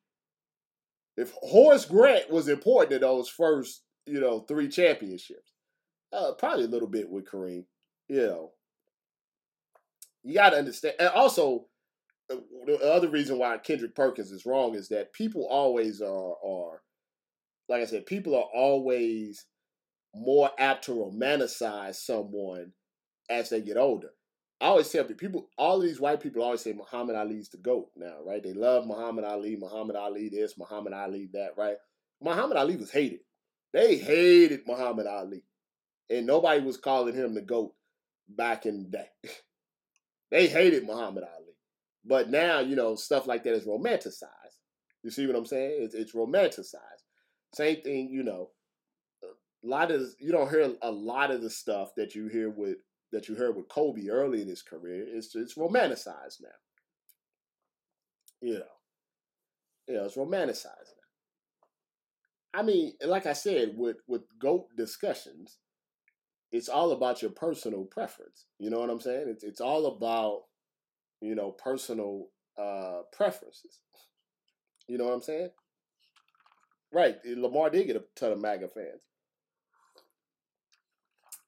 [1.19, 5.51] If Horace Grant was important in those first, you know, three championships,
[6.13, 7.65] uh, probably a little bit with Kareem.
[8.07, 8.51] You know,
[10.23, 10.95] you got to understand.
[10.97, 11.65] And also,
[12.31, 16.81] uh, the other reason why Kendrick Perkins is wrong is that people always are are
[17.67, 19.45] like I said, people are always
[20.15, 22.71] more apt to romanticize someone
[23.29, 24.11] as they get older.
[24.61, 27.89] I always tell people, all of these white people always say Muhammad Ali's the GOAT
[27.95, 28.43] now, right?
[28.43, 31.77] They love Muhammad Ali, Muhammad Ali this, Muhammad Ali that, right?
[32.21, 33.21] Muhammad Ali was hated.
[33.71, 35.43] They hated Muhammad Ali.
[36.09, 37.73] And nobody was calling him the GOAT
[38.27, 39.07] back in the day.
[40.31, 41.55] they hated Muhammad Ali.
[42.03, 44.23] But now, you know, stuff like that is romanticized.
[45.03, 45.77] You see what I'm saying?
[45.83, 47.03] It's, it's romanticized.
[47.53, 48.49] Same thing, you know.
[49.23, 52.77] A lot of you don't hear a lot of the stuff that you hear with
[53.11, 55.05] that you heard with Kobe early in his career.
[55.07, 56.49] It's it's romanticized now.
[58.41, 58.65] You know,
[59.95, 62.59] know, it's romanticized now.
[62.59, 65.57] I mean, like I said, with with goat discussions,
[66.51, 68.45] it's all about your personal preference.
[68.59, 69.25] You know what I'm saying?
[69.27, 70.43] It's it's all about
[71.21, 73.79] you know personal uh preferences.
[74.87, 75.49] You know what I'm saying?
[76.91, 77.17] Right.
[77.25, 79.01] Lamar did get a ton of MAGA fans.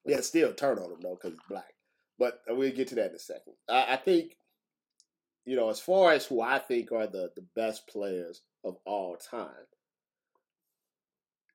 [0.05, 1.73] Yeah, still turn on him though because he's black.
[2.17, 3.53] But we'll get to that in a second.
[3.69, 4.37] I, I, think,
[5.45, 9.15] you know, as far as who I think are the the best players of all
[9.15, 9.49] time,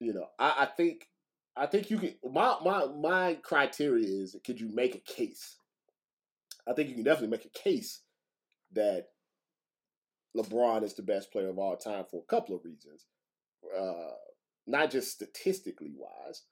[0.00, 1.08] you know, I, I think
[1.56, 2.14] I think you can.
[2.30, 5.56] My my my criteria is: could you make a case?
[6.68, 8.02] I think you can definitely make a case
[8.72, 9.06] that
[10.36, 13.06] LeBron is the best player of all time for a couple of reasons.
[13.76, 14.14] Uh,
[14.66, 16.42] not just statistically wise,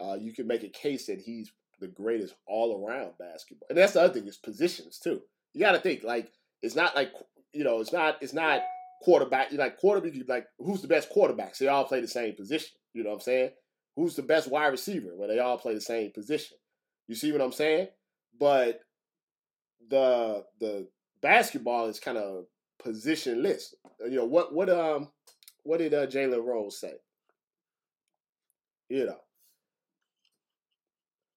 [0.00, 3.66] uh, you can make a case that he's the greatest all around basketball.
[3.68, 5.22] And that's the other thing is positions too.
[5.52, 6.30] You got to think like
[6.62, 7.12] it's not like
[7.52, 8.62] you know it's not it's not
[9.02, 9.52] quarterback.
[9.52, 10.14] You like quarterback.
[10.14, 11.56] You like who's the best quarterback?
[11.56, 12.76] they all play the same position.
[12.92, 13.50] You know what I'm saying?
[13.96, 15.10] Who's the best wide receiver?
[15.16, 16.56] Where they all play the same position.
[17.08, 17.88] You see what I'm saying?
[18.38, 18.80] But
[19.88, 20.88] the the
[21.22, 22.46] basketball is kind of
[22.84, 23.74] positionless.
[24.00, 25.08] You know what what um
[25.62, 26.94] what did uh, Jalen Rose say?
[28.88, 29.18] You know,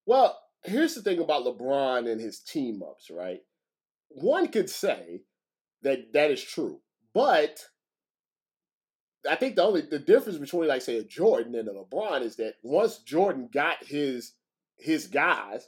[0.09, 3.41] well, here's the thing about LeBron and his team ups, right?
[4.07, 5.21] One could say
[5.83, 6.81] that that is true,
[7.13, 7.59] but
[9.29, 12.37] I think the only the difference between like say a Jordan and a LeBron is
[12.37, 14.33] that once Jordan got his
[14.79, 15.67] his guys,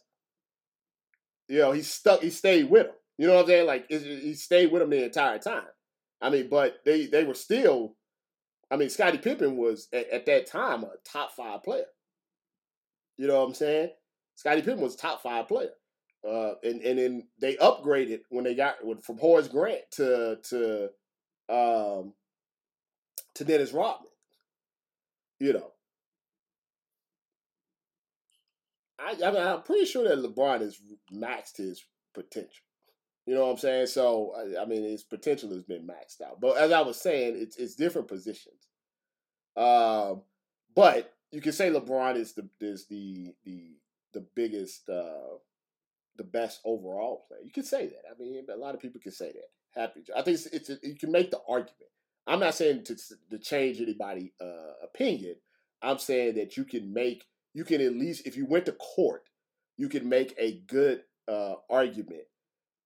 [1.48, 2.96] you know, he stuck, he stayed with them.
[3.20, 3.68] You know what I'm saying?
[3.68, 5.68] Like he stayed with them the entire time.
[6.20, 7.96] I mean, but they they were still.
[8.72, 11.86] I mean, Scottie Pippen was at, at that time a top five player.
[13.18, 13.92] You know what I'm saying?
[14.42, 15.70] Scottie Pippen was top five player.
[16.28, 20.90] Uh, and and then they upgraded when they got from Horace Grant to to
[21.48, 22.14] um,
[23.36, 24.10] to Dennis Rodman.
[25.40, 25.72] You know,
[29.00, 30.80] I, I mean, I'm pretty sure that LeBron has
[31.14, 31.84] maxed his
[32.16, 32.66] potential.
[33.28, 33.88] You know what I'm saying?
[33.88, 36.42] So I, I, mean, his potential has been maxed out.
[36.42, 38.68] But as I was saying, it's it's different positions.
[39.56, 40.24] Um,
[40.76, 43.76] but you can say LeBron is the is the the
[44.14, 45.38] the biggest, uh,
[46.18, 47.42] the best overall player.
[47.44, 48.04] You can say that.
[48.10, 49.80] I mean, a lot of people can say that.
[49.80, 50.02] Happy.
[50.16, 51.90] I think it's, it's a, you can make the argument.
[52.28, 52.96] I'm not saying to
[53.32, 55.36] to change anybody' uh, opinion.
[55.82, 59.24] I'm saying that you can make you can at least if you went to court,
[59.78, 62.24] you can make a good uh, argument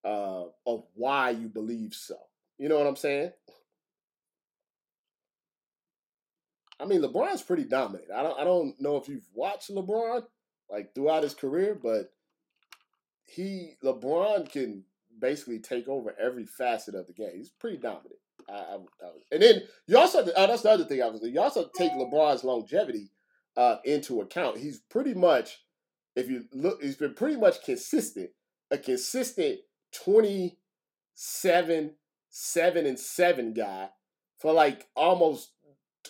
[0.04, 2.16] uh, of why you believe so.
[2.58, 3.32] You know what I'm saying?
[6.80, 8.12] I mean, LeBron's pretty dominant.
[8.14, 10.24] I don't I don't know if you've watched LeBron,
[10.70, 12.12] like throughout his career, but
[13.26, 14.84] he LeBron can
[15.20, 17.32] basically take over every facet of the game.
[17.36, 18.16] He's pretty dominant.
[18.50, 21.22] I, I, I, and then you also uh, that's the other thing I was.
[21.24, 23.10] You also take LeBron's longevity
[23.58, 24.58] uh, into account.
[24.58, 25.64] He's pretty much,
[26.16, 28.30] if you look, he's been pretty much consistent,
[28.72, 29.60] a consistent
[29.92, 30.60] twenty
[31.16, 31.96] seven,
[32.30, 33.90] seven and seven guy
[34.40, 35.52] for like almost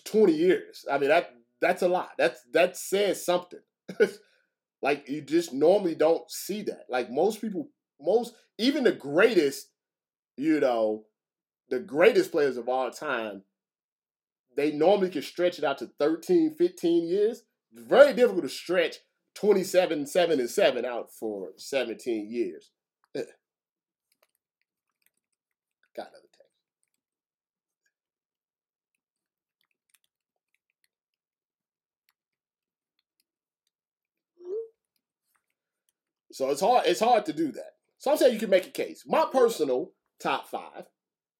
[0.03, 0.85] twenty years.
[0.91, 2.11] I mean that that's a lot.
[2.17, 3.59] That's that says something.
[4.81, 6.85] like you just normally don't see that.
[6.89, 9.69] Like most people, most even the greatest,
[10.37, 11.05] you know,
[11.69, 13.43] the greatest players of all time,
[14.55, 17.43] they normally can stretch it out to 13, 15 years.
[17.73, 18.97] Very difficult to stretch
[19.35, 22.71] 27, 7, and 7 out for 17 years.
[23.13, 23.25] Got
[25.95, 26.35] text.
[36.35, 36.85] So it's hard.
[36.85, 37.75] It's hard to do that.
[37.97, 39.05] So I'm saying you can make a case.
[39.07, 40.83] My personal top five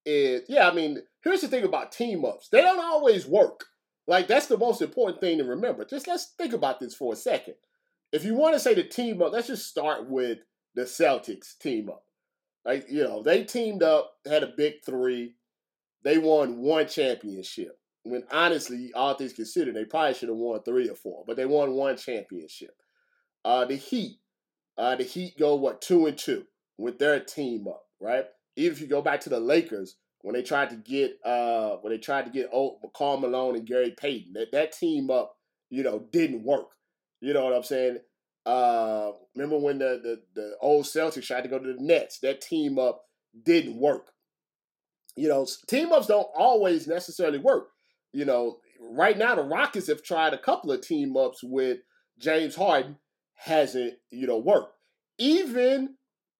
[0.06, 0.70] is yeah.
[0.70, 2.48] I mean, here's the thing about team ups.
[2.48, 3.66] They don't always work.
[4.06, 5.84] Like that's the most important thing to remember.
[5.84, 7.56] Just let's think about this for a second.
[8.10, 10.38] If you want to say the team up, let's just start with
[10.74, 12.04] the Celtics team up.
[12.64, 15.34] Like you know, they teamed up, had a big three.
[16.04, 17.78] They won one championship.
[18.04, 21.44] When honestly, all things considered, they probably should have won three or four, but they
[21.44, 22.74] won one championship.
[23.44, 24.20] Uh, the Heat,
[24.78, 26.44] uh, the Heat go what two and two
[26.78, 28.26] with their team up, right?
[28.56, 31.92] Even if you go back to the Lakers when they tried to get uh when
[31.92, 35.36] they tried to get old Karl Malone and Gary Payton, that, that team up,
[35.70, 36.70] you know, didn't work.
[37.20, 37.98] You know what I'm saying?
[38.44, 42.40] Uh remember when the, the the old Celtics tried to go to the Nets, that
[42.40, 43.04] team up
[43.44, 44.10] didn't work.
[45.16, 47.68] You know, team ups don't always necessarily work.
[48.12, 51.78] You know, right now the Rockets have tried a couple of team ups with
[52.18, 52.96] James Harden,
[53.36, 54.74] hasn't, you know, worked.
[55.18, 55.96] Even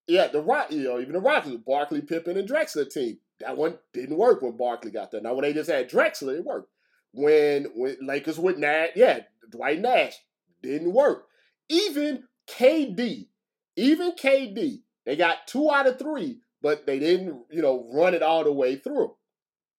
[0.06, 3.18] yeah, the Rock, you know, even the Rockets, Barkley, Pippen, and Drexler team.
[3.40, 5.20] That one didn't work when Barkley got there.
[5.20, 6.70] Now when they just had Drexler, it worked.
[7.12, 10.14] When when Lakers with Nash, yeah, Dwight Nash
[10.62, 11.26] didn't work.
[11.68, 13.28] Even KD,
[13.76, 18.22] even KD, they got two out of three, but they didn't, you know, run it
[18.22, 19.14] all the way through.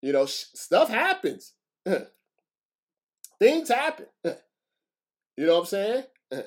[0.01, 1.53] You know, stuff happens.
[3.39, 4.07] Things happen.
[4.23, 6.03] you know what I'm saying?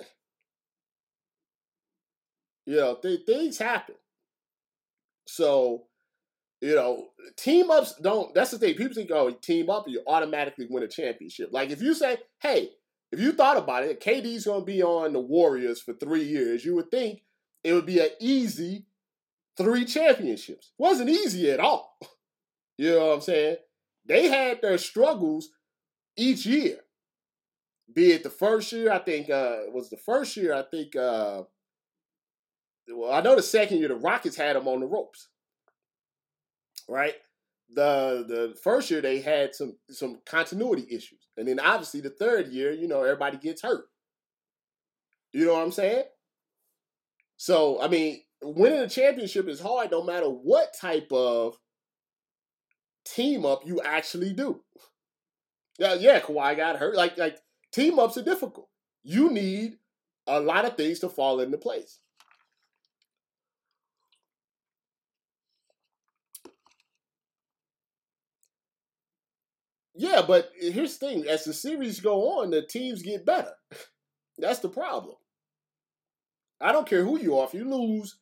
[2.71, 3.97] You know, th- things happen.
[5.27, 5.87] So,
[6.61, 8.33] you know, team ups don't.
[8.33, 8.77] That's the thing.
[8.77, 11.49] People think, oh, team up, you automatically win a championship.
[11.51, 12.71] Like if you say, hey,
[13.11, 16.65] if you thought about it, KD's going to be on the Warriors for three years,
[16.65, 17.25] you would think
[17.65, 18.87] it would be an easy
[19.57, 20.71] three championships.
[20.79, 21.99] wasn't easy at all.
[22.79, 23.57] You know what I'm saying?
[24.07, 25.51] They had their struggles
[26.17, 26.79] each year.
[27.93, 31.43] Be it the first year, I think uh was the first year, I think uh
[32.93, 35.29] well, I know the second year the Rockets had them on the ropes,
[36.89, 37.15] right?
[37.75, 42.49] The the first year they had some some continuity issues, and then obviously the third
[42.49, 43.85] year, you know, everybody gets hurt.
[45.33, 46.05] You know what I'm saying?
[47.37, 51.57] So I mean, winning a championship is hard, no matter what type of
[53.05, 54.63] team up you actually do.
[55.79, 56.97] Yeah, yeah, Kawhi got hurt.
[56.97, 57.39] Like like
[57.73, 58.69] team ups are difficult.
[59.03, 59.79] You need
[60.27, 62.01] a lot of things to fall into place.
[70.01, 73.53] Yeah, but here's the thing: as the series go on, the teams get better.
[74.39, 75.17] That's the problem.
[76.59, 77.47] I don't care who you are.
[77.47, 78.17] If you lose,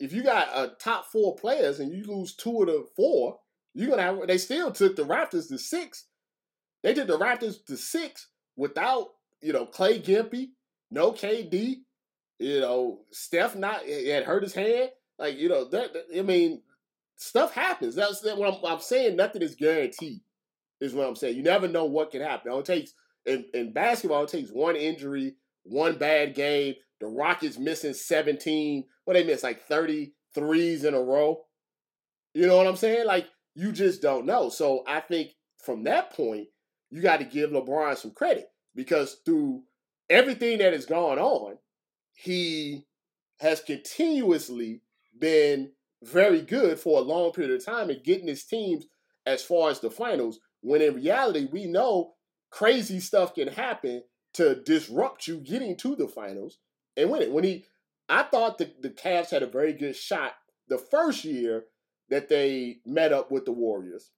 [0.00, 3.38] if you got a top four players and you lose two of the four,
[3.74, 4.26] you're gonna have.
[4.26, 6.06] They still took the Raptors to six.
[6.82, 9.08] They took the Raptors to six without
[9.42, 10.52] you know Clay Gimpy,
[10.90, 11.80] no KD.
[12.38, 14.92] You know Steph not had hurt his hand.
[15.18, 15.90] Like you know that.
[16.16, 16.62] I mean,
[17.16, 17.96] stuff happens.
[17.96, 18.38] That's that.
[18.38, 19.16] What I'm, I'm saying.
[19.16, 20.22] Nothing is guaranteed
[20.80, 21.36] is what I'm saying.
[21.36, 22.52] You never know what can happen.
[22.52, 22.92] It takes
[23.24, 26.74] in, in basketball, it takes one injury, one bad game.
[27.00, 28.84] The Rockets missing 17.
[29.04, 31.42] What they miss like 30 threes in a row.
[32.34, 33.06] You know what I'm saying?
[33.06, 34.48] Like you just don't know.
[34.48, 35.30] So I think
[35.64, 36.48] from that point,
[36.90, 39.62] you got to give LeBron some credit because through
[40.08, 41.56] everything that has gone on,
[42.12, 42.84] he
[43.40, 44.82] has continuously
[45.18, 45.72] been
[46.02, 48.86] very good for a long period of time and getting his teams
[49.26, 52.14] as far as the finals when in reality, we know
[52.50, 54.02] crazy stuff can happen
[54.34, 56.58] to disrupt you getting to the finals
[56.96, 57.32] and win it.
[57.32, 57.64] When he,
[58.08, 60.32] I thought the, the Cavs had a very good shot
[60.68, 61.64] the first year
[62.10, 64.10] that they met up with the Warriors,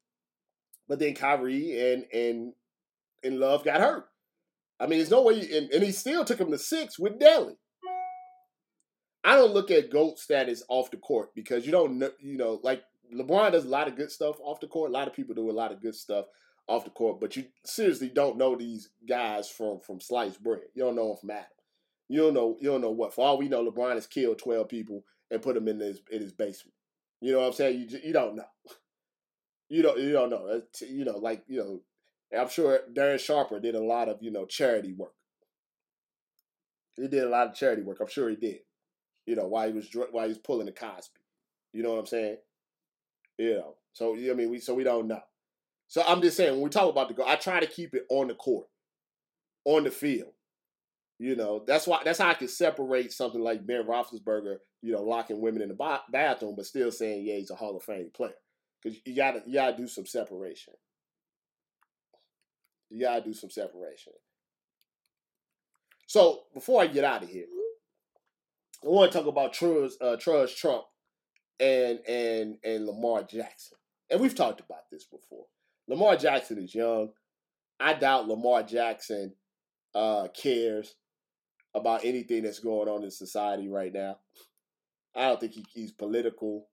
[0.89, 2.53] but then Kyrie and and
[3.23, 4.07] and Love got hurt.
[4.81, 7.19] I mean, there's no way, you, and, and he still took him to six with
[7.19, 7.57] Delly.
[9.25, 12.61] I don't look at GOAT status off the court because you don't know, you know,
[12.63, 12.83] like
[13.15, 14.91] LeBron does a lot of good stuff off the court.
[14.91, 16.27] A lot of people do a lot of good stuff
[16.67, 20.63] off the court, but you seriously don't know these guys from from sliced bread.
[20.75, 21.47] You don't know them from Adam.
[22.09, 23.15] You don't know you don't know what.
[23.15, 26.21] For all we know, LeBron has killed twelve people and put them in his in
[26.21, 26.75] his basement.
[27.21, 27.89] You know what I'm saying?
[27.91, 28.45] You you don't know.
[29.71, 30.63] You don't you don't know.
[30.81, 34.47] You know, like you know, I'm sure Darren Sharper did a lot of you know
[34.47, 35.13] charity work.
[36.97, 37.99] He did a lot of charity work.
[38.01, 38.61] I'm sure he did.
[39.27, 41.21] You know, why he was while he was pulling the Cosby.
[41.75, 42.39] You know what I'm saying?
[43.39, 43.75] You know.
[43.93, 45.23] So you know I mean, we so we don't know.
[45.87, 48.05] So I'm just saying when we talk about the goal, I try to keep it
[48.11, 48.67] on the court,
[49.65, 50.33] on the field.
[51.19, 55.03] You know, that's why that's how I can separate something like Ben Roethlisberger, you know,
[55.03, 58.35] locking women in the bathroom, but still saying, yeah, he's a Hall of Fame player.
[58.83, 60.75] Because you gotta you gotta do some separation.
[62.91, 64.13] You gotta do some separation.
[66.07, 67.47] So before I get out of here,
[68.85, 70.85] I want to talk about Truz, uh, Truz Trump
[71.61, 73.79] and and and Lamar Jackson.
[74.11, 75.47] And we've talked about this before.
[75.87, 77.11] Lamar Jackson is young.
[77.81, 79.35] I doubt Lamar Jackson
[79.95, 80.95] uh, cares
[81.75, 84.19] about anything that's going on in society right now.
[85.15, 86.67] I don't think he, he's political.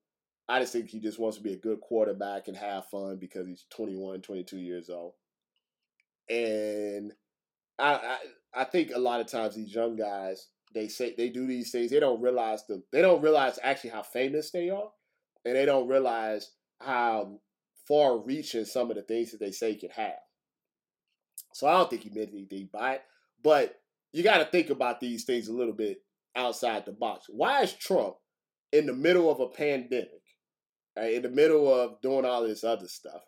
[0.48, 3.46] I just think he just wants to be a good quarterback and have fun because
[3.46, 5.14] he's 21, 22 years old.
[6.28, 7.12] And
[7.78, 8.16] I, I,
[8.54, 11.90] I think a lot of times these young guys they say they do these things
[11.90, 14.90] they don't realize the they don't realize actually how famous they are
[15.46, 16.50] and they don't realize
[16.80, 17.38] how
[17.86, 20.18] far reaching some of the things that they say can have.
[21.52, 23.02] So I don't think he meant anything by it.
[23.42, 23.76] But
[24.12, 25.98] you got to think about these things a little bit
[26.34, 27.26] outside the box.
[27.28, 28.16] Why is Trump
[28.72, 30.10] in the middle of a pandemic,
[30.96, 33.22] right, in the middle of doing all this other stuff?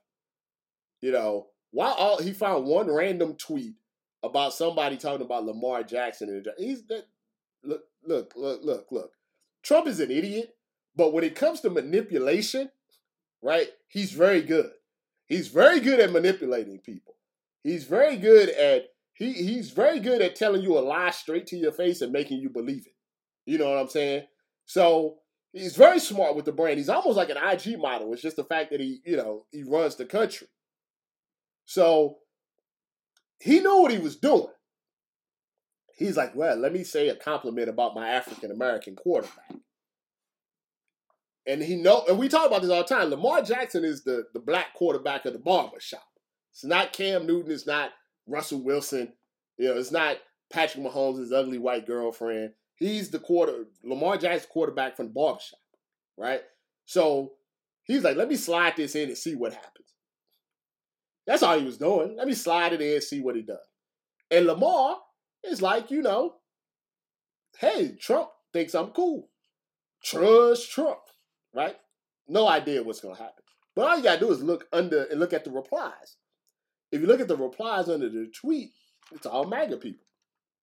[1.01, 3.75] You know, why all he found one random tweet
[4.25, 7.05] about somebody talking about Lamar Jackson and he's that
[7.65, 9.13] look look look look look.
[9.63, 10.55] Trump is an idiot,
[10.97, 12.71] but when it comes to manipulation,
[13.43, 13.69] right?
[13.89, 14.71] He's very good.
[15.27, 17.15] He's very good at manipulating people.
[17.63, 21.57] He's very good at he he's very good at telling you a lie straight to
[21.57, 22.95] your face and making you believe it.
[23.45, 24.25] You know what I'm saying?
[24.67, 25.17] So
[25.53, 26.79] he's very smart with the brand.
[26.79, 28.13] He's almost like an IG model.
[28.13, 30.49] It's just the fact that he, you know, he runs the country.
[31.65, 32.19] So
[33.41, 34.49] he knew what he was doing.
[35.99, 39.53] He's like, well, let me say a compliment about my African American quarterback.
[41.45, 43.11] And he know, and we talk about this all the time.
[43.11, 46.07] Lamar Jackson is the, the black quarterback of the barbershop.
[46.53, 47.91] It's not Cam Newton, it's not
[48.29, 49.13] Russell Wilson,
[49.57, 50.19] you know, it's not
[50.53, 52.53] Patrick Mahomes' his ugly white girlfriend.
[52.77, 55.59] He's the quarter Lamar Jackson quarterback from the barbershop,
[56.17, 56.43] right?
[56.85, 57.33] So
[57.83, 59.95] he's like, let me slide this in and see what happens.
[61.27, 62.17] That's all he was doing.
[62.17, 63.59] Let me slide it in and see what he does.
[64.31, 64.99] And Lamar
[65.45, 66.37] is like, you know,
[67.59, 69.29] hey, Trump thinks I'm cool.
[70.03, 71.01] Trust Trump
[71.55, 71.77] right?
[72.29, 73.45] No idea what's going to happen.
[73.75, 76.17] But all you got to do is look under and look at the replies.
[76.91, 78.73] If you look at the replies under the tweet,
[79.13, 80.07] it's all MAGA people.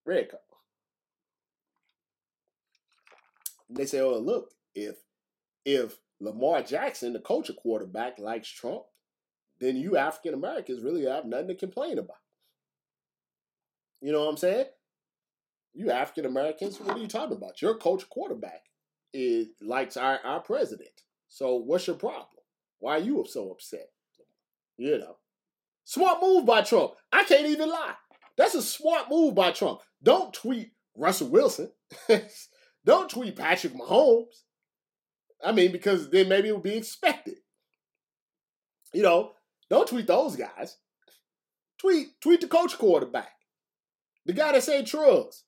[0.06, 0.30] Red.
[3.70, 4.98] And they say, oh, look, if
[5.66, 8.84] if Lamar Jackson, the of quarterback, likes Trump,
[9.60, 12.18] then you African Americans really have nothing to complain about.
[14.06, 14.66] You know what I'm saying?
[15.74, 17.60] You African Americans, what are you talking about?
[17.60, 18.62] Your coach quarterback
[19.16, 20.92] is likes our, our president.
[21.28, 22.28] So what's your problem?
[22.78, 23.90] Why are you so upset?
[24.78, 25.18] You know.
[25.86, 26.92] Smart move by Trump.
[27.12, 27.96] I can't even lie.
[28.38, 29.80] That's a smart move by Trump.
[30.04, 31.72] Don't tweet Russell Wilson.
[32.86, 34.44] Don't tweet Patrick Mahomes.
[35.44, 37.38] I mean, because then maybe it would be expected.
[38.94, 39.32] You know,
[39.72, 40.78] don't tweet those guys.
[41.80, 43.35] Tweet tweet the coach quarterback.
[44.26, 45.44] The guy that said Truz.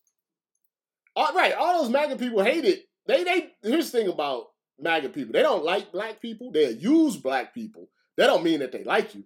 [1.15, 2.85] All right, all those MAGA people hate it.
[3.07, 4.45] they they here's the thing about
[4.79, 5.33] MAGA people.
[5.33, 6.51] They don't like black people.
[6.51, 7.89] They use black people.
[8.17, 9.23] That don't mean that they like you.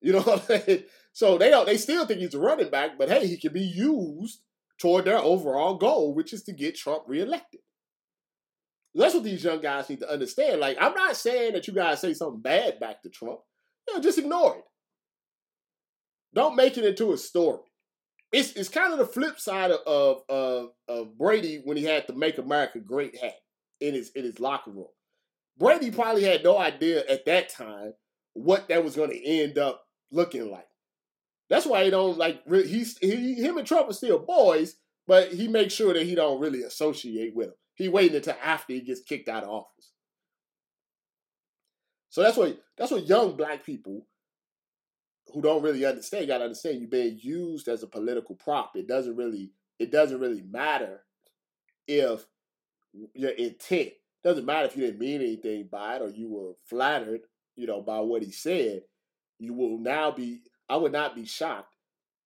[0.00, 0.84] You know what I'm saying?
[1.12, 3.60] So they don't they still think he's a running back, but hey, he can be
[3.60, 4.40] used
[4.78, 7.60] toward their overall goal, which is to get Trump reelected.
[8.94, 10.60] That's what these young guys need to understand.
[10.60, 13.38] Like, I'm not saying that you guys say something bad back to Trump.
[13.86, 14.64] You know, just ignore it.
[16.34, 17.69] Don't make it into a story
[18.32, 22.14] it's it's kind of the flip side of, of of Brady when he had the
[22.14, 23.36] "Make America Great" hat
[23.80, 24.86] in his in his locker room.
[25.58, 27.92] Brady probably had no idea at that time
[28.34, 30.66] what that was going to end up looking like.
[31.48, 34.76] That's why he don't like he's he, him and Trump are still boys,
[35.06, 37.54] but he makes sure that he don't really associate with him.
[37.74, 39.92] He waiting until after he gets kicked out of office.
[42.10, 44.06] So that's what that's what young black people
[45.32, 48.72] who don't really understand, gotta understand you're being used as a political prop.
[48.76, 51.02] It doesn't really it doesn't really matter
[51.88, 52.26] if
[53.14, 53.90] your intent.
[54.22, 57.22] Doesn't matter if you didn't mean anything by it or you were flattered,
[57.56, 58.82] you know, by what he said.
[59.38, 60.42] You will now be.
[60.68, 61.74] I would not be shocked.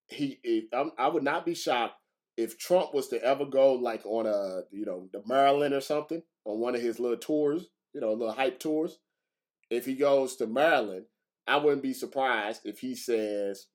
[0.09, 0.65] He, if,
[0.99, 1.95] I would not be shocked
[2.37, 6.23] if Trump was to ever go like on a, you know, the Maryland or something
[6.45, 8.99] on one of his little tours, you know, little hype tours.
[9.71, 11.07] If he goes to Maryland,
[11.47, 13.67] I wouldn't be surprised if he says,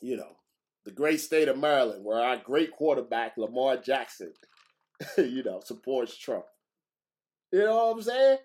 [0.00, 0.36] you know,
[0.84, 4.32] the great state of Maryland, where our great quarterback Lamar Jackson,
[5.16, 6.44] you know, supports Trump.
[7.52, 8.38] You know what I'm saying?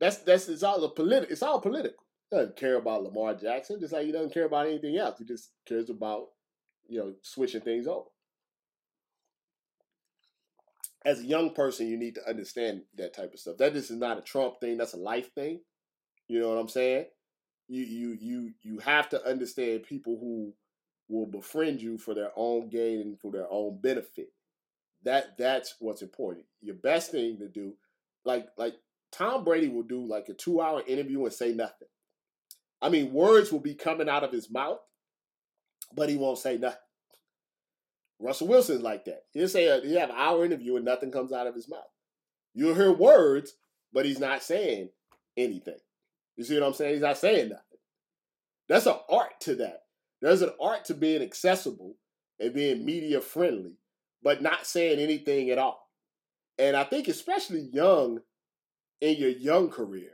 [0.00, 1.32] That's that's it's all political.
[1.32, 2.04] It's all political.
[2.30, 5.18] He doesn't care about Lamar Jackson, just like he doesn't care about anything else.
[5.18, 6.28] He just cares about
[6.88, 8.08] you know switching things over.
[11.04, 13.58] As a young person, you need to understand that type of stuff.
[13.58, 14.78] That this is not a Trump thing.
[14.78, 15.60] That's a life thing.
[16.28, 17.06] You know what I'm saying?
[17.68, 20.52] You you you you have to understand people who
[21.08, 24.28] will befriend you for their own gain and for their own benefit.
[25.04, 26.46] That that's what's important.
[26.62, 27.74] Your best thing to do,
[28.24, 28.74] like like
[29.12, 31.88] Tom Brady will do like a two hour interview and say nothing.
[32.82, 34.80] I mean, words will be coming out of his mouth,
[35.94, 36.78] but he won't say nothing.
[38.18, 39.24] Russell Wilson's like that.
[39.32, 41.80] He'll say a, he have an hour interview and nothing comes out of his mouth.
[42.54, 43.54] You'll hear words,
[43.92, 44.90] but he's not saying
[45.36, 45.78] anything.
[46.36, 46.94] You see what I'm saying?
[46.94, 47.64] He's not saying nothing.
[48.68, 49.82] That's an art to that.
[50.20, 51.96] There's an art to being accessible
[52.40, 53.78] and being media friendly,
[54.22, 55.90] but not saying anything at all.
[56.58, 58.20] And I think, especially young
[59.00, 60.12] in your young career,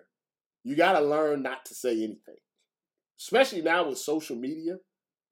[0.65, 2.37] you got to learn not to say anything.
[3.19, 4.79] Especially now with social media.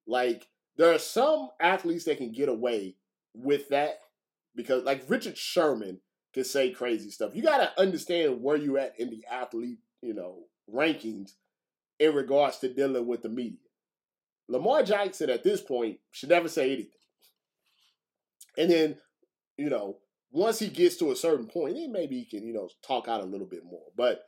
[0.07, 2.97] Like, there are some athletes that can get away
[3.35, 4.01] with that
[4.55, 6.01] because, like, Richard Sherman
[6.35, 7.35] can say crazy stuff.
[7.35, 11.33] You got to understand where you're at in the athlete, you know, rankings
[11.99, 13.59] in regards to dealing with the media.
[14.49, 16.91] Lamar Jackson at this point should never say anything.
[18.57, 18.97] And then,
[19.57, 19.99] you know,
[20.31, 23.23] once he gets to a certain point, then maybe he can, you know, talk out
[23.23, 23.87] a little bit more.
[23.97, 24.23] But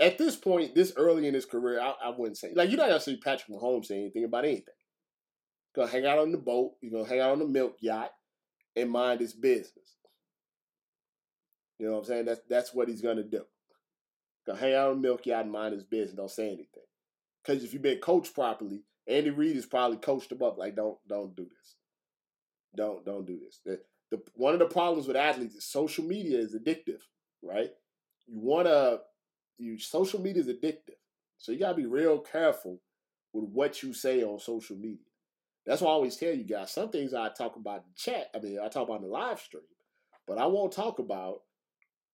[0.00, 2.88] at this point, this early in his career, I, I wouldn't say like you're not
[2.88, 4.74] gonna see Patrick Mahomes say anything about anything.
[5.74, 8.10] Gonna hang out on the boat, you're gonna hang out on the milk yacht
[8.74, 9.96] and mind his business.
[11.78, 12.24] You know what I'm saying?
[12.26, 13.44] That's that's what he's gonna do.
[14.46, 16.84] Gonna hang out on the milk yacht and mind his business, don't say anything.
[17.42, 20.98] Because if you've been coached properly, Andy Reid has probably coached him up like, don't
[21.08, 21.76] don't do this.
[22.76, 23.60] Don't don't do this.
[23.64, 23.80] The,
[24.10, 27.00] the one of the problems with athletes is social media is addictive,
[27.42, 27.70] right?
[28.26, 28.98] You wanna
[29.58, 30.98] you social media is addictive.
[31.38, 32.80] So you gotta be real careful
[33.32, 34.98] with what you say on social media.
[35.64, 38.38] That's why I always tell you guys, some things I talk about in chat, I
[38.38, 39.64] mean I talk about in the live stream,
[40.26, 41.42] but I won't talk about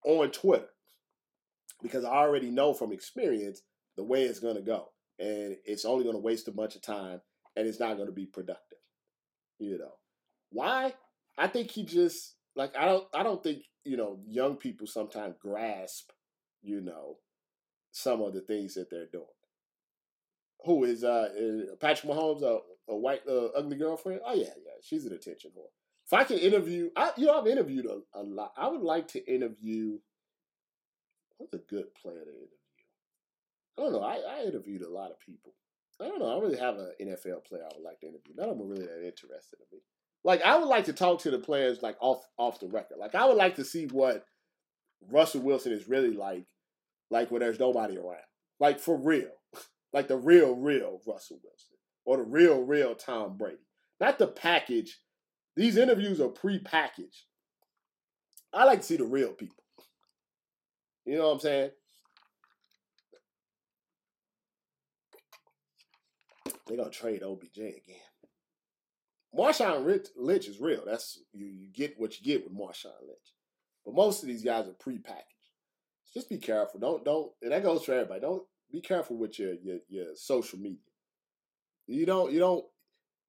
[0.05, 0.69] on Twitter.
[1.83, 3.63] Because I already know from experience
[3.97, 7.21] the way it's gonna go and it's only going to waste a bunch of time
[7.55, 8.79] and it's not going to be productive
[9.63, 9.93] you know?
[10.51, 10.95] Why?
[11.39, 15.35] I think he just like i don't i don't think you know young people sometimes
[15.41, 16.11] grasp
[16.61, 17.17] you know
[17.93, 19.25] some of the things that they're doing.
[20.67, 22.59] Who is uh is patrick mahomes a,
[22.89, 24.21] a white uh, ugly girlfriend?
[24.27, 25.71] Oh yeah yeah she's an attention whore.
[26.07, 28.53] If i can interview i you know i've interviewed a, a lot.
[28.57, 29.99] I would like to interview
[31.43, 32.63] what's a good player to interview
[33.79, 34.03] I don't know.
[34.03, 35.55] I, I interviewed a lot of people.
[36.01, 36.27] I don't know.
[36.27, 38.35] I don't really have an NFL player I would like to interview.
[38.37, 39.83] None of them are really that interested in me.
[40.25, 42.99] Like I would like to talk to the players like off off the record.
[42.99, 44.25] Like I would like to see what
[45.11, 46.45] Russell Wilson is really like,
[47.11, 48.19] like when there's nobody around.
[48.61, 49.31] Like for real.
[49.95, 51.77] Like the real, real Russell Wilson.
[52.07, 53.59] Or the real, real Tom Brady.
[54.01, 55.01] Not the package.
[55.55, 57.27] These interviews are pre-packaged.
[58.55, 59.62] I like to see the real people.
[61.05, 61.71] You know what I'm saying?
[66.67, 67.97] They're gonna trade OBJ again.
[69.37, 70.83] Marshawn Lynch is real.
[70.87, 73.33] That's you, you get what you get with Marshawn Lynch.
[73.85, 75.27] But most of these guys are pre-packaged.
[76.13, 76.79] Just be careful.
[76.79, 78.21] Don't don't and that goes for everybody.
[78.21, 80.79] Don't be careful with your your, your social media.
[81.87, 82.65] You don't you don't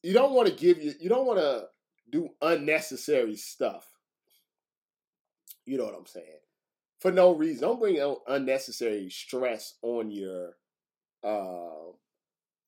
[0.03, 1.67] you don't want to give you you don't want to
[2.11, 3.88] do unnecessary stuff.
[5.65, 6.28] You know what I'm saying?
[7.04, 7.64] For no reason.
[7.64, 10.51] Don't bring unnecessary stress on your
[11.22, 11.91] uh,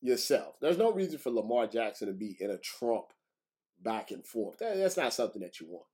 [0.02, 0.58] yourself.
[0.60, 3.14] There's no reason for Lamar Jackson to be in a Trump
[3.82, 4.58] back and forth.
[4.58, 5.86] That, that's not something that you want.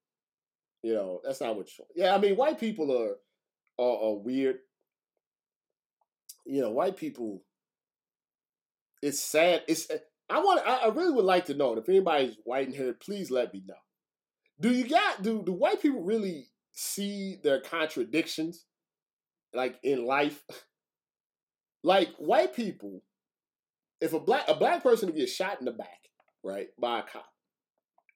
[0.82, 1.92] You know, that's not what you want.
[1.96, 3.18] Yeah, I mean, white people are,
[3.78, 4.58] are, are weird.
[6.44, 7.44] You know, white people.
[9.04, 9.62] It's sad.
[9.68, 9.88] It's
[10.32, 10.66] I want.
[10.66, 11.78] I, I really would like to know.
[11.78, 13.76] If anybody's white in here, please let me know.
[14.60, 18.66] Do you got do do white people really see their contradictions,
[19.54, 20.44] like in life?
[21.84, 23.02] like white people
[24.02, 26.10] if a black a black person gets shot in the back,
[26.44, 27.28] right, by a cop,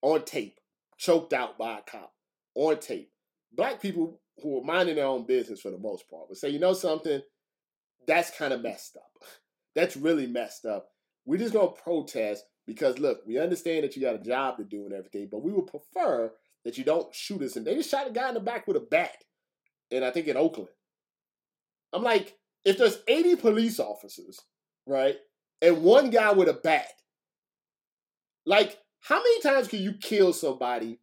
[0.02, 0.60] on tape,
[0.98, 2.12] choked out by a cop,
[2.56, 3.12] on tape,
[3.54, 6.60] black people who are minding their own business for the most part would say, you
[6.60, 7.22] know something,
[8.08, 9.12] that's kind of messed up.
[9.76, 10.88] That's really messed up.
[11.26, 14.86] We're just gonna protest because look, we understand that you got a job to do
[14.86, 16.32] and everything, but we would prefer
[16.66, 17.56] that you don't shoot us.
[17.56, 19.24] And they just shot a guy in the back with a bat,
[19.92, 20.70] and I think in Oakland.
[21.94, 22.36] I'm like,
[22.66, 24.40] if there's 80 police officers,
[24.86, 25.16] right,
[25.62, 26.88] and one guy with a bat,
[28.46, 31.00] like, how many times can you kill somebody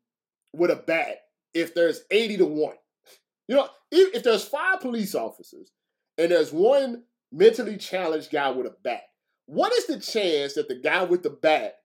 [0.52, 1.18] with a bat
[1.54, 2.74] if there's 80 to 1?
[3.48, 5.70] You know, if, if there's five police officers
[6.18, 9.02] and there's one mentally challenged guy with a bat,
[9.46, 11.76] what is the chance that the guy with the bat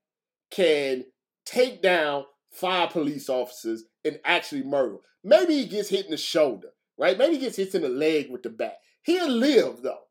[0.52, 1.06] can
[1.46, 2.26] take down
[2.58, 4.98] five police officers and actually murder?
[5.24, 7.18] Maybe he gets hit in the shoulder, right?
[7.18, 8.78] Maybe he gets hit in the leg with the bat.
[9.04, 10.04] He'll live though.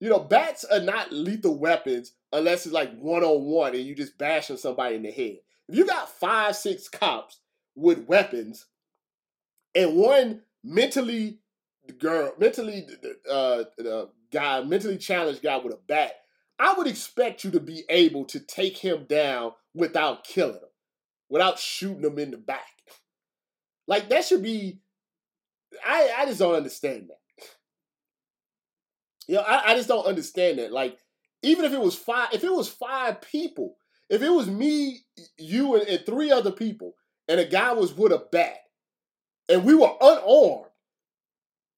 [0.00, 3.94] You know, bats are not lethal weapons unless it's like one on one and you
[3.94, 5.38] just bashing somebody in the head.
[5.68, 7.40] If you got five, six cops
[7.74, 8.66] with weapons
[9.74, 11.40] and one mentally
[11.98, 12.86] girl, mentally
[13.30, 13.64] uh,
[14.32, 16.12] guy, mentally challenged guy with a bat,
[16.58, 20.60] I would expect you to be able to take him down without killing him,
[21.28, 22.66] without shooting them in the back.
[23.86, 24.80] Like that should be.
[25.86, 27.18] I I just don't understand that.
[29.26, 30.72] You know, I, I just don't understand that.
[30.72, 30.98] Like,
[31.42, 33.76] even if it was five, if it was five people,
[34.08, 35.00] if it was me,
[35.36, 36.94] you, and, and three other people,
[37.28, 38.56] and a guy was with a bat,
[39.48, 40.70] and we were unarmed,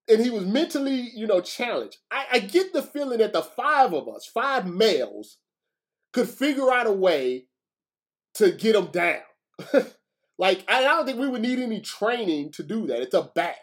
[0.09, 1.98] and he was mentally, you know, challenged.
[2.11, 5.38] I, I get the feeling that the five of us, five males,
[6.12, 7.46] could figure out a way
[8.34, 9.22] to get him down.
[10.39, 13.03] like, I don't think we would need any training to do that.
[13.03, 13.57] It's a bat.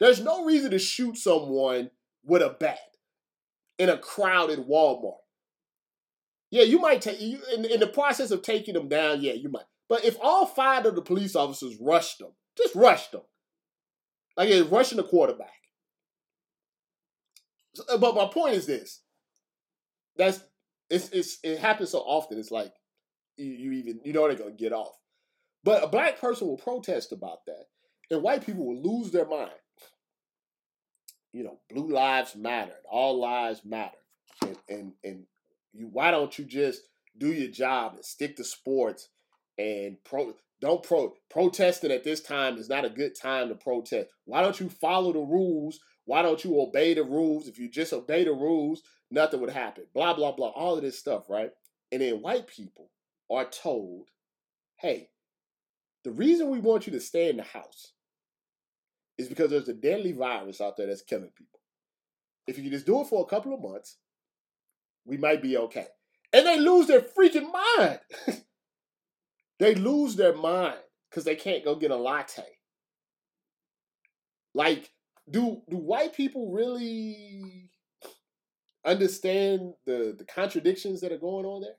[0.00, 1.90] There's no reason to shoot someone
[2.24, 2.78] with a bat
[3.78, 5.16] in a crowded Walmart.
[6.50, 9.22] Yeah, you might take you in, in the process of taking them down.
[9.22, 9.64] Yeah, you might.
[9.88, 13.22] But if all five of the police officers rushed them, just rushed them,
[14.36, 15.48] like rushing the quarterback.
[17.88, 19.00] Uh, but my point is this:
[20.16, 20.40] that's
[20.90, 22.38] it's it's it happens so often.
[22.38, 22.72] It's like
[23.36, 24.94] you, even you know they're gonna get off.
[25.64, 27.64] But a black person will protest about that,
[28.10, 29.52] and white people will lose their mind
[31.32, 33.98] you know, blue lives matter, all lives matter,
[34.42, 35.24] and and and
[35.72, 35.88] you.
[35.90, 36.82] Why don't you just
[37.18, 39.08] do your job and stick to sports
[39.58, 40.34] and pro?
[40.60, 44.08] Don't pro protesting at this time is not a good time to protest.
[44.26, 45.80] Why don't you follow the rules?
[46.04, 47.48] Why don't you obey the rules?
[47.48, 49.84] If you just obey the rules, nothing would happen.
[49.94, 50.50] Blah blah blah.
[50.50, 51.50] All of this stuff, right?
[51.90, 52.90] And then white people
[53.32, 54.10] are told,
[54.76, 55.10] "Hey,
[56.04, 57.92] the reason we want you to stay in the house
[59.18, 61.60] is because there's a deadly virus out there that's killing people.
[62.46, 63.98] If you just do it for a couple of months,
[65.04, 65.86] we might be okay.
[66.32, 68.00] And they lose their freaking mind.
[69.58, 70.78] they lose their mind
[71.10, 72.42] because they can't go get a latte.
[74.54, 74.90] Like,
[75.30, 77.70] do do white people really
[78.84, 81.76] understand the the contradictions that are going on there?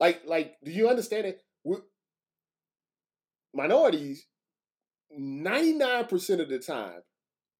[0.00, 1.42] Like, like, do you understand it?
[1.64, 1.80] We're,
[3.54, 4.26] minorities
[5.16, 7.02] 99% of the time,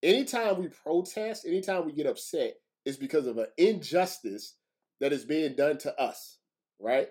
[0.03, 4.57] anytime we protest, anytime we get upset, is because of an injustice
[5.01, 6.39] that is being done to us,
[6.81, 7.09] right?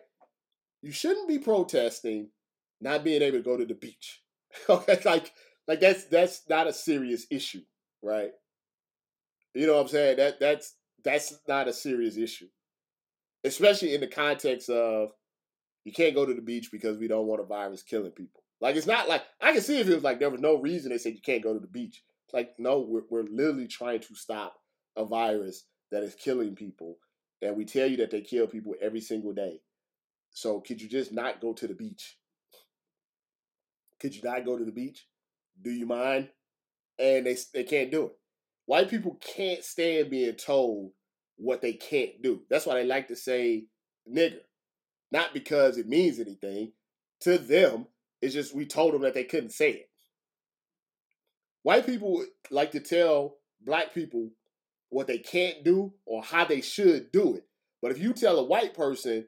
[0.82, 2.30] You shouldn't be protesting
[2.82, 4.22] not being able to go to the beach.
[4.70, 5.32] okay, like
[5.68, 7.62] like that's that's not a serious issue,
[8.02, 8.32] right?
[9.54, 10.18] You know what I'm saying?
[10.18, 12.48] That that's that's not a serious issue.
[13.44, 15.12] Especially in the context of
[15.84, 18.44] you can't go to the beach because we don't want a virus killing people.
[18.60, 20.92] Like it's not like I can see if it was like there was no reason
[20.92, 22.04] they said you can't go to the beach.
[22.26, 24.56] It's like no, we're we're literally trying to stop
[24.96, 26.98] a virus that is killing people,
[27.42, 29.62] and we tell you that they kill people every single day.
[30.32, 32.18] So could you just not go to the beach?
[34.00, 35.08] Could you not go to the beach?
[35.62, 36.30] Do you mind?
[37.00, 38.12] And they they can't do it.
[38.66, 40.92] White people can't stand being told
[41.38, 42.42] what they can't do.
[42.50, 43.66] That's why they like to say
[44.12, 44.40] nigger.
[45.12, 46.74] Not because it means anything.
[47.22, 47.88] To them,
[48.22, 49.90] it's just we told them that they couldn't say it.
[51.64, 54.30] White people like to tell black people
[54.90, 57.46] what they can't do or how they should do it.
[57.82, 59.28] But if you tell a white person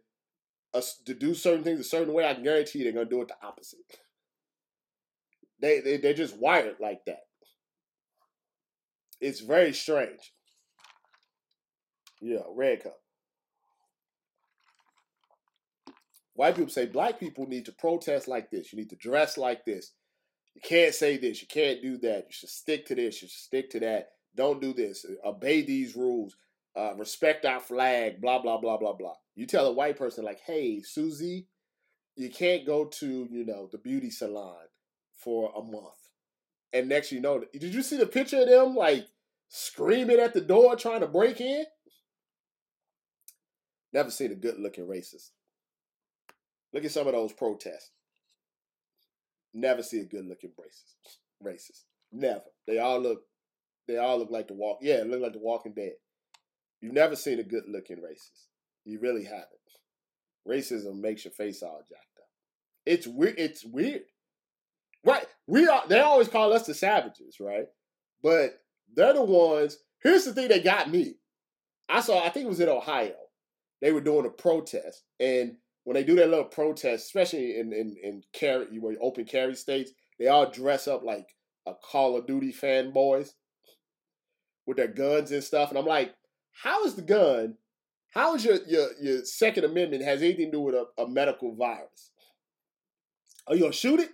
[0.73, 3.21] uh, to do certain things a certain way, I can guarantee you they're gonna do
[3.21, 3.79] it the opposite.
[5.61, 7.23] They, they they're just wired like that.
[9.19, 10.33] It's very strange.
[12.21, 12.99] Yeah, red cup.
[16.33, 18.71] White people say black people need to protest like this.
[18.71, 19.91] You need to dress like this.
[20.55, 21.41] You can't say this.
[21.41, 22.25] You can't do that.
[22.27, 23.21] You should stick to this.
[23.21, 24.09] You should stick to that.
[24.35, 25.05] Don't do this.
[25.25, 26.35] Obey these rules.
[26.75, 28.21] Uh, respect our flag.
[28.21, 29.15] Blah blah blah blah blah.
[29.35, 31.47] You tell a white person like, "Hey, Susie,
[32.15, 34.67] you can't go to you know the beauty salon
[35.13, 36.09] for a month.
[36.73, 39.07] And next you know, did you see the picture of them like
[39.47, 41.65] screaming at the door trying to break in?
[43.91, 45.31] Never seen a good looking racist.
[46.73, 47.91] Look at some of those protests.
[49.53, 51.17] Never see a good looking racist.
[51.43, 51.83] Racist.
[52.11, 52.43] Never.
[52.67, 53.21] They all look
[53.87, 55.93] they all look like the walk yeah, look like the walking dead.
[56.81, 58.47] You've never seen a good looking racist.
[58.85, 59.47] You really haven't.
[60.47, 62.29] Racism makes your face all jacked up.
[62.85, 64.03] It's weird it's weird.
[65.03, 65.25] Right.
[65.47, 67.65] We are they always call us the savages, right?
[68.21, 68.61] But
[68.95, 69.77] they're the ones.
[70.03, 71.15] Here's the thing that got me.
[71.89, 73.15] I saw, I think it was in Ohio.
[73.81, 75.03] They were doing a protest.
[75.19, 79.55] And when they do that little protest, especially in in, in carry where open carry
[79.55, 81.27] states, they all dress up like
[81.65, 83.31] a Call of Duty fanboys
[84.65, 85.69] with their guns and stuff.
[85.69, 86.13] And I'm like,
[86.63, 87.55] how is the gun?
[88.13, 91.55] How is your your, your Second Amendment has anything to do with a, a medical
[91.55, 92.11] virus?
[93.47, 94.11] Are you gonna shoot it?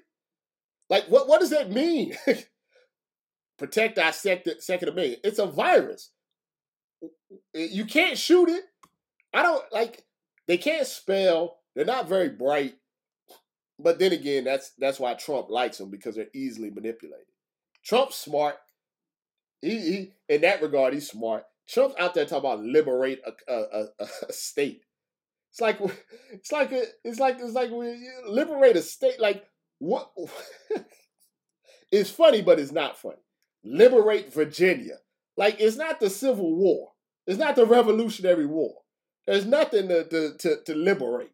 [0.89, 2.15] Like, what, what does that mean?
[3.57, 5.21] Protect our second, second amendment.
[5.23, 6.11] It's a virus.
[7.53, 8.63] You can't shoot it.
[9.35, 10.03] I don't like.
[10.47, 11.57] They can't spell.
[11.75, 12.75] They're not very bright.
[13.77, 17.27] But then again, that's that's why Trump likes them because they're easily manipulated.
[17.83, 18.55] Trump's smart.
[19.61, 21.43] He, he in that regard, he's smart.
[21.67, 24.83] Trump's out there talking about liberate a, a, a, a state.
[25.51, 25.79] It's like
[26.31, 29.19] it's like a, it's like it's like we liberate a state.
[29.19, 29.43] Like
[29.79, 30.11] what?
[31.91, 33.21] it's funny, but it's not funny.
[33.65, 34.95] Liberate Virginia.
[35.35, 36.91] Like it's not the Civil War.
[37.27, 38.75] It's not the Revolutionary War.
[39.27, 41.31] There's nothing to, to, to, to liberate.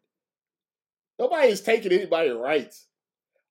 [1.18, 2.86] Nobody's taking anybody's rights.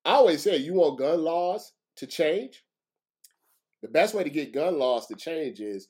[0.03, 2.63] I always say, you want gun laws to change?
[3.83, 5.87] The best way to get gun laws to change is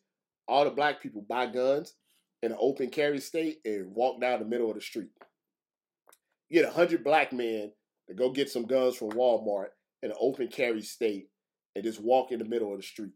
[0.47, 1.95] all the black people buy guns
[2.43, 5.11] in an open carry state and walk down the middle of the street.
[6.49, 7.71] You get a hundred black men
[8.09, 9.67] to go get some guns from Walmart
[10.03, 11.29] in an open carry state
[11.75, 13.13] and just walk in the middle of the street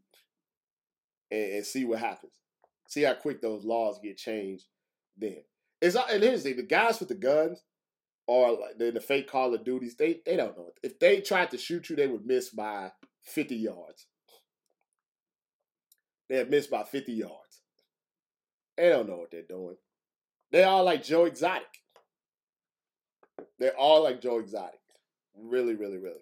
[1.30, 2.32] and, and see what happens.
[2.88, 4.64] See how quick those laws get changed
[5.16, 5.42] then.
[5.80, 7.62] It's and here's the thing, the guys with the guns
[8.26, 10.70] or like the, the fake Call of Duties, they they don't know.
[10.82, 12.92] If they tried to shoot you, they would miss by
[13.24, 14.06] 50 yards.
[16.28, 17.60] They'd miss by 50 yards.
[18.76, 19.76] They don't know what they're doing.
[20.50, 21.66] They all like Joe Exotic.
[23.58, 24.80] They're all like Joe Exotic.
[25.38, 26.20] Really, really, really.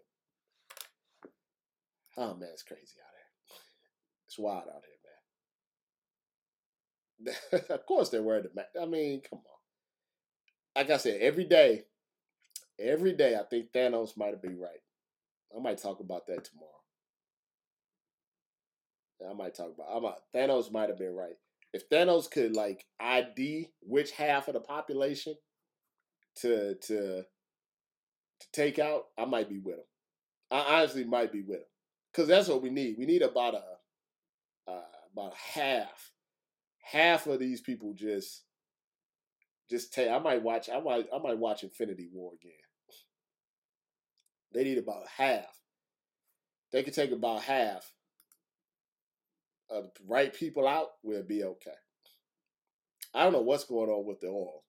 [2.17, 3.59] Oh man, it's crazy out here.
[4.27, 4.94] It's wild out here.
[7.71, 8.71] of course they're wearing the mask.
[8.81, 9.55] I mean, come on.
[10.77, 11.85] Like I said, every day,
[12.79, 14.81] every day, I think Thanos might have be right.
[15.57, 16.71] I might talk about that tomorrow.
[19.31, 19.89] I might talk about.
[19.95, 21.37] I'm a, Thanos might have been right.
[21.73, 25.35] If Thanos could like ID which half of the population
[26.37, 27.23] to to
[28.41, 29.85] to take out, I might be with him.
[30.51, 31.67] I honestly might be with him
[32.13, 32.97] because that's what we need.
[32.99, 36.11] We need about a uh, about half,
[36.85, 38.45] half of these people just
[39.71, 40.11] just take.
[40.11, 40.69] I might watch.
[40.69, 41.07] I might.
[41.15, 42.53] I might watch Infinity War again.
[44.53, 45.61] They need about half.
[46.73, 47.91] They could take about half
[49.71, 50.89] of right people out.
[51.03, 51.71] We'll be okay.
[53.15, 54.63] I don't know what's going on with the oil.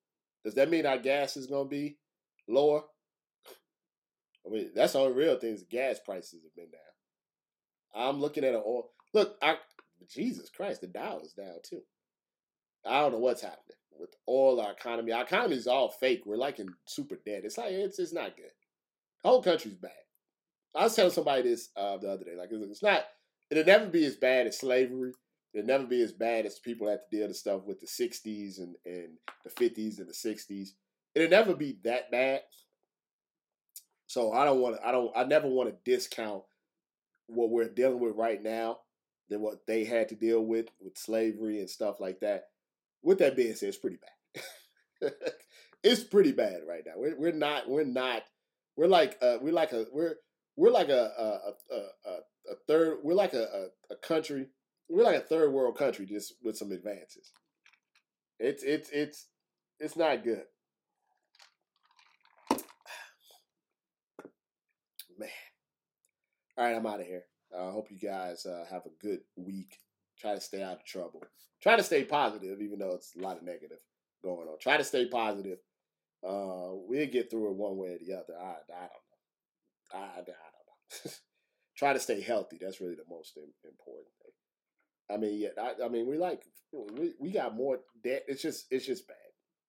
[0.43, 1.97] Does that mean our gas is going to be
[2.47, 2.83] lower?
[4.45, 8.07] I mean, that's the only real thing gas prices have been down.
[8.07, 8.91] I'm looking at an oil.
[9.13, 9.57] Look, I
[10.09, 10.87] Jesus Christ, the
[11.23, 11.81] is down too.
[12.85, 13.59] I don't know what's happening
[13.99, 15.11] with all our economy.
[15.11, 16.23] Our economy is all fake.
[16.25, 17.41] We're like in super debt.
[17.43, 18.51] It's like it's it's not good.
[19.23, 19.91] The whole country's bad.
[20.75, 22.35] I was telling somebody this uh, the other day.
[22.37, 23.05] Like it's not.
[23.49, 25.13] It'll never be as bad as slavery.
[25.53, 28.59] It'll never be as bad as people have to deal with stuff with the '60s
[28.59, 29.13] and and
[29.43, 30.69] the '50s and the '60s.
[31.13, 32.41] It'll never be that bad.
[34.07, 34.87] So I don't want to.
[34.87, 35.11] I don't.
[35.15, 36.43] I never want to discount
[37.27, 38.79] what we're dealing with right now
[39.29, 42.49] than what they had to deal with with slavery and stuff like that.
[43.05, 43.99] With that being said, it's pretty
[45.01, 45.13] bad.
[45.83, 46.93] it's pretty bad right now.
[46.97, 47.69] We're, we're not.
[47.69, 48.23] We're not.
[48.75, 49.19] We're like.
[49.21, 49.85] Uh, we're like a.
[49.93, 50.15] We're
[50.57, 51.77] we're like a a, a,
[52.09, 52.13] a,
[52.51, 52.97] a third.
[53.03, 54.47] We're like a, a, a country.
[54.89, 57.31] We're like a third world country just with some advances.
[58.39, 59.27] It's it's it's
[59.79, 60.45] it's not good.
[65.19, 65.29] Man.
[66.57, 67.25] All right, I'm out of here.
[67.55, 69.77] I uh, hope you guys uh, have a good week.
[70.19, 71.21] Try to stay out of trouble.
[71.61, 73.79] Try to stay positive, even though it's a lot of negative
[74.23, 74.57] going on.
[74.59, 75.59] Try to stay positive.
[76.25, 78.33] Uh, we'll get through it one way or the other.
[78.39, 78.87] I, I
[79.93, 79.93] don't know.
[79.93, 81.11] I, I don't know.
[81.77, 82.57] Try to stay healthy.
[82.59, 84.31] That's really the most important thing.
[85.09, 85.49] I mean, yeah.
[85.61, 88.23] I, I mean, we like we, we got more debt.
[88.27, 89.17] It's just it's just bad.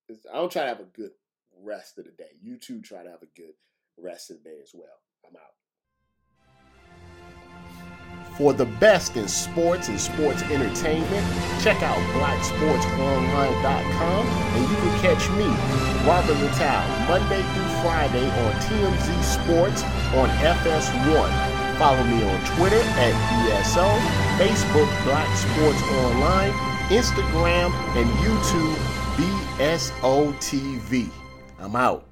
[0.09, 1.11] It's, I don't try to have a good
[1.63, 2.31] rest of the day.
[2.41, 3.55] You too try to have a good
[3.99, 5.01] rest of the day as well.
[5.27, 5.66] I'm out.
[8.37, 11.27] For the best in sports and sports entertainment,
[11.63, 15.47] check out blacksportsonline.com and you can catch me,
[16.07, 19.83] Robert Littal, Monday through Friday on TMZ Sports
[20.15, 21.31] on FS1.
[21.79, 23.89] Follow me on Twitter at BSO,
[24.37, 26.53] Facebook Black Sports Online,
[26.91, 28.77] Instagram, and YouTube
[29.17, 31.09] BSO TV.
[31.59, 32.05] I'm out.